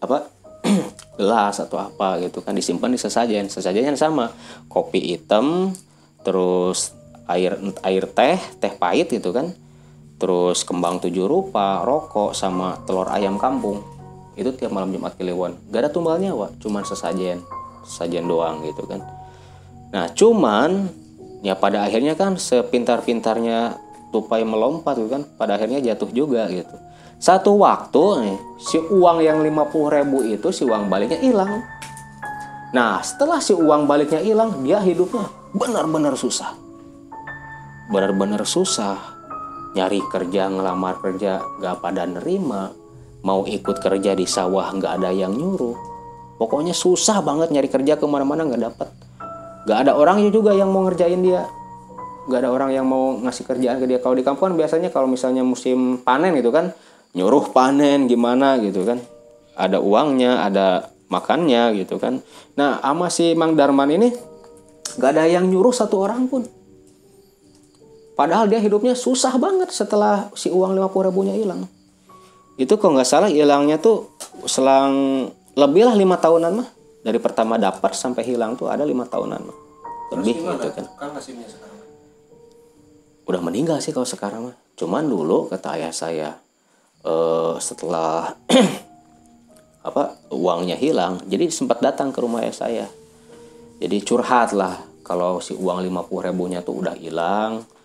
apa 0.00 0.30
gelas 1.18 1.60
atau 1.60 1.76
apa 1.76 2.22
gitu 2.24 2.40
kan. 2.40 2.56
Disimpan 2.56 2.94
di 2.94 3.00
sesajen. 3.00 3.52
Sesajennya 3.52 3.92
sama. 3.98 4.32
Kopi 4.70 5.12
hitam 5.12 5.76
terus 6.24 6.96
air 7.28 7.58
air 7.82 8.04
teh 8.06 8.38
teh 8.62 8.72
pahit 8.80 9.10
gitu 9.12 9.34
kan 9.34 9.52
terus 10.16 10.64
kembang 10.64 11.00
tujuh 11.00 11.28
rupa 11.28 11.84
rokok 11.84 12.32
sama 12.32 12.80
telur 12.88 13.08
ayam 13.12 13.36
kampung. 13.36 13.84
Itu 14.36 14.52
tiap 14.52 14.72
malam 14.72 14.92
Jumat 14.92 15.16
Kliwon. 15.16 15.72
Gak 15.72 15.88
ada 15.88 15.90
tumbal 15.92 16.20
nyawa 16.20 16.52
cuman 16.60 16.84
sesajen. 16.84 17.40
Sesajen 17.84 18.28
doang 18.28 18.64
gitu 18.64 18.84
kan. 18.84 19.00
Nah 19.92 20.12
cuman 20.12 20.88
ya 21.40 21.56
pada 21.56 21.84
akhirnya 21.84 22.16
kan 22.16 22.36
sepintar-pintarnya 22.36 23.80
tupai 24.12 24.44
melompat 24.44 24.96
gitu 25.00 25.08
kan 25.12 25.22
pada 25.36 25.56
akhirnya 25.56 25.80
jatuh 25.80 26.10
juga 26.12 26.48
gitu. 26.52 26.76
Satu 27.16 27.56
waktu 27.56 28.28
nih 28.28 28.38
si 28.60 28.76
uang 28.76 29.24
yang 29.24 29.40
50 29.40 29.96
ribu 29.96 30.20
itu 30.20 30.48
si 30.52 30.68
uang 30.68 30.92
baliknya 30.92 31.16
hilang. 31.16 31.64
Nah 32.76 33.00
setelah 33.00 33.40
si 33.40 33.56
uang 33.56 33.88
baliknya 33.88 34.20
hilang 34.20 34.60
dia 34.60 34.80
hidupnya 34.84 35.32
benar-benar 35.56 36.12
susah. 36.12 36.52
Benar-benar 37.88 38.44
susah 38.44 39.15
nyari 39.76 40.00
kerja 40.08 40.48
ngelamar 40.48 41.04
kerja 41.04 41.44
gak 41.60 41.84
pada 41.84 42.08
nerima. 42.08 42.72
Mau 43.20 43.44
ikut 43.44 43.76
kerja 43.82 44.16
di 44.16 44.24
sawah 44.24 44.72
nggak 44.72 45.02
ada 45.02 45.10
yang 45.12 45.36
nyuruh. 45.36 45.76
Pokoknya 46.40 46.72
susah 46.72 47.20
banget 47.20 47.52
nyari 47.52 47.68
kerja 47.68 48.00
ke 48.00 48.06
mana-mana 48.08 48.48
nggak 48.48 48.62
dapat 48.62 48.88
nggak 49.66 49.78
ada 49.82 49.92
orangnya 49.98 50.30
juga 50.30 50.54
yang 50.54 50.70
mau 50.70 50.86
ngerjain 50.86 51.20
dia. 51.26 51.42
Nggak 52.30 52.38
ada 52.38 52.50
orang 52.54 52.70
yang 52.70 52.86
mau 52.86 53.18
ngasih 53.18 53.42
kerjaan 53.42 53.82
ke 53.82 53.86
dia. 53.90 53.98
Kalau 53.98 54.14
di 54.14 54.22
kampung 54.22 54.54
kan 54.54 54.54
biasanya 54.54 54.94
kalau 54.94 55.10
misalnya 55.10 55.42
musim 55.42 55.98
panen 56.06 56.38
gitu 56.38 56.54
kan 56.54 56.70
nyuruh 57.18 57.50
panen 57.50 58.06
gimana 58.06 58.62
gitu 58.62 58.86
kan. 58.86 59.02
Ada 59.58 59.82
uangnya 59.82 60.46
ada 60.46 60.94
makannya 61.10 61.74
gitu 61.82 61.98
kan. 61.98 62.22
Nah 62.54 62.78
ama 62.78 63.10
si 63.10 63.34
Mang 63.34 63.58
Darman 63.58 63.90
ini 63.90 64.14
nggak 64.96 65.10
ada 65.18 65.26
yang 65.26 65.50
nyuruh 65.50 65.74
satu 65.74 65.98
orang 65.98 66.30
pun 66.30 66.46
padahal 68.16 68.48
dia 68.48 68.58
hidupnya 68.58 68.96
susah 68.96 69.36
banget 69.36 69.70
setelah 69.70 70.32
si 70.32 70.48
uang 70.48 70.72
50 70.72 71.06
ribunya 71.12 71.36
hilang. 71.36 71.68
Itu 72.56 72.80
kok 72.80 72.88
nggak 72.88 73.04
salah 73.04 73.28
hilangnya 73.28 73.76
tuh 73.76 74.16
selang 74.48 75.28
lebih 75.52 75.84
lah 75.84 75.94
lima 75.94 76.16
tahunan 76.16 76.52
mah. 76.56 76.68
Dari 77.04 77.20
pertama 77.22 77.60
dapat 77.60 77.94
sampai 77.94 78.24
hilang 78.24 78.56
tuh 78.56 78.72
ada 78.72 78.82
lima 78.82 79.04
tahunan 79.04 79.40
mah. 79.44 79.58
Lebih 80.16 80.32
gimana? 80.40 80.58
gitu 80.64 80.68
kan. 80.72 80.84
Kan 80.96 81.10
sekarang. 81.20 81.78
Udah 83.28 83.40
meninggal 83.44 83.78
sih 83.84 83.92
kalau 83.92 84.08
sekarang 84.08 84.40
mah. 84.50 84.56
Cuman 84.74 85.04
dulu 85.04 85.52
kata 85.52 85.76
ayah 85.76 85.92
saya 85.92 86.30
eh, 87.04 87.54
setelah 87.60 88.32
apa 89.86 90.18
uangnya 90.34 90.74
hilang 90.74 91.22
jadi 91.30 91.46
sempat 91.46 91.78
datang 91.78 92.10
ke 92.10 92.18
rumah 92.24 92.40
ayah 92.40 92.56
saya. 92.56 92.86
Jadi 93.76 94.00
curhat 94.00 94.56
lah 94.56 94.80
kalau 95.04 95.44
si 95.44 95.52
uang 95.52 95.84
50 95.84 96.26
ribunya 96.32 96.64
tuh 96.64 96.80
udah 96.80 96.96
hilang 96.96 97.75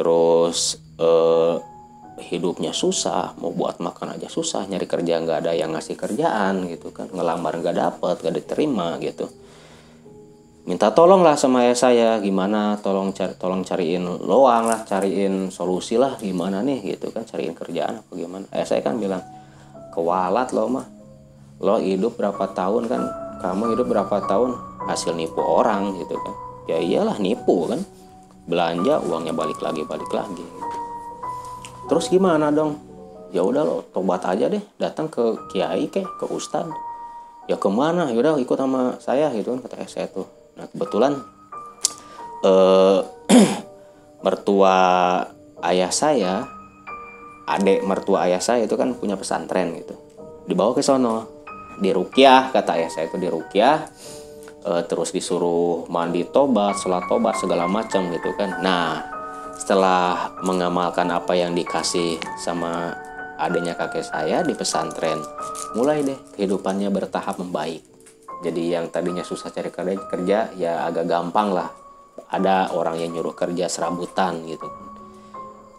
terus 0.00 0.80
eh, 0.96 1.60
hidupnya 2.32 2.72
susah 2.72 3.36
mau 3.36 3.52
buat 3.52 3.84
makan 3.84 4.16
aja 4.16 4.32
susah 4.32 4.64
nyari 4.64 4.88
kerja 4.88 5.20
nggak 5.20 5.44
ada 5.44 5.52
yang 5.52 5.76
ngasih 5.76 6.00
kerjaan 6.00 6.64
gitu 6.72 6.88
kan. 6.88 7.12
Ngelamar 7.12 7.60
nggak 7.60 7.76
dapet 7.76 8.16
nggak 8.24 8.34
diterima 8.40 8.96
gitu. 9.04 9.28
Minta 10.64 10.88
tolong 10.92 11.20
lah 11.20 11.36
sama 11.36 11.68
ayah 11.68 11.76
saya 11.76 12.08
gimana 12.20 12.80
tolong 12.80 13.12
cari 13.12 13.36
tolong 13.36 13.60
cariin 13.60 14.04
loang 14.04 14.68
lah 14.68 14.84
cariin 14.88 15.52
solusi 15.52 16.00
lah 16.00 16.16
gimana 16.16 16.64
nih 16.64 16.96
gitu 16.96 17.12
kan 17.12 17.28
cariin 17.28 17.52
kerjaan 17.52 18.00
apa 18.00 18.12
gimana. 18.16 18.48
Ayah 18.56 18.68
saya 18.68 18.80
kan 18.80 18.96
bilang 18.96 19.20
kewalat 19.92 20.48
lo 20.56 20.64
mah. 20.80 20.86
Lo 21.60 21.76
hidup 21.76 22.16
berapa 22.16 22.56
tahun 22.56 22.88
kan 22.88 23.02
kamu 23.44 23.76
hidup 23.76 23.84
berapa 23.88 24.16
tahun 24.24 24.56
hasil 24.88 25.12
nipu 25.12 25.44
orang 25.44 25.92
gitu 26.00 26.16
kan. 26.16 26.34
Ya 26.72 26.80
iyalah 26.80 27.20
nipu 27.20 27.68
kan 27.68 27.84
belanja 28.50 28.98
uangnya 29.06 29.30
balik 29.30 29.62
lagi 29.62 29.86
balik 29.86 30.10
lagi. 30.10 30.42
Terus 31.86 32.10
gimana 32.10 32.50
dong? 32.50 32.82
Ya 33.30 33.46
udah 33.46 33.62
lo 33.62 33.86
tobat 33.94 34.26
aja 34.26 34.50
deh. 34.50 34.62
Datang 34.78 35.06
ke 35.06 35.38
kiai 35.54 35.86
kek 35.86 36.06
ke 36.18 36.26
ustad. 36.26 36.66
Ya 37.46 37.54
ke 37.54 37.70
mana? 37.70 38.10
Ya 38.10 38.18
udah 38.18 38.34
ikut 38.42 38.58
sama 38.58 38.98
saya 38.98 39.30
gitu 39.30 39.54
kan 39.54 39.62
kata 39.62 39.78
ayah 39.78 39.90
saya 39.90 40.06
tuh. 40.10 40.26
Nah 40.58 40.66
kebetulan 40.66 41.12
eh 42.42 43.00
mertua 44.26 44.76
ayah 45.62 45.90
saya 45.94 46.44
adik 47.46 47.82
mertua 47.86 48.30
ayah 48.30 48.42
saya 48.42 48.66
itu 48.66 48.74
kan 48.74 48.94
punya 48.98 49.14
pesantren 49.14 49.78
gitu. 49.78 49.94
Dibawa 50.50 50.74
ke 50.74 50.82
sono. 50.82 51.38
Di 51.80 51.94
rukyah 51.94 52.52
kata 52.52 52.76
ayah 52.76 52.90
saya 52.90 53.08
itu 53.08 53.16
di 53.16 53.30
rukyah 53.30 53.88
eh, 54.64 54.82
terus 54.88 55.10
disuruh 55.14 55.86
mandi 55.88 56.26
tobat 56.28 56.76
sholat 56.78 57.06
tobat 57.06 57.36
segala 57.36 57.64
macam 57.68 58.08
gitu 58.12 58.32
kan. 58.36 58.60
Nah 58.60 59.04
setelah 59.56 60.32
mengamalkan 60.40 61.12
apa 61.12 61.36
yang 61.36 61.52
dikasih 61.52 62.16
sama 62.40 62.96
adanya 63.36 63.76
kakek 63.76 64.04
saya 64.04 64.40
di 64.44 64.52
pesantren 64.56 65.20
mulai 65.76 66.04
deh 66.04 66.18
kehidupannya 66.36 66.88
bertahap 66.88 67.40
membaik. 67.40 67.84
Jadi 68.40 68.72
yang 68.72 68.88
tadinya 68.88 69.20
susah 69.20 69.52
cari 69.52 69.68
kerja, 69.68 70.00
kerja 70.08 70.38
ya 70.56 70.88
agak 70.88 71.04
gampang 71.04 71.52
lah. 71.52 71.68
Ada 72.32 72.72
orang 72.72 73.00
yang 73.00 73.12
nyuruh 73.12 73.36
kerja 73.36 73.68
serabutan 73.68 74.44
gitu. 74.48 74.68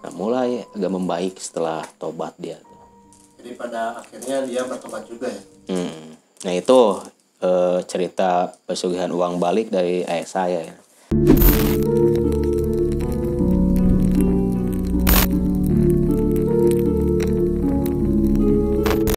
Nah 0.01 0.11
mulai 0.13 0.61
agak 0.73 0.91
membaik 0.91 1.37
setelah 1.41 1.81
tobat 1.97 2.37
dia 2.37 2.61
jadi 3.41 3.57
pada 3.57 3.97
akhirnya 3.97 4.45
dia 4.45 4.61
bertobat 4.69 5.01
juga 5.09 5.25
ya? 5.25 5.41
Hmm. 5.73 6.13
Nah 6.45 6.53
itu 6.53 6.79
eh, 7.41 7.79
cerita 7.89 8.53
pesugihan 8.69 9.09
uang 9.09 9.41
balik 9.41 9.73
dari 9.73 10.05
ayah 10.05 10.27
saya 10.29 10.59
ya. 10.63 10.75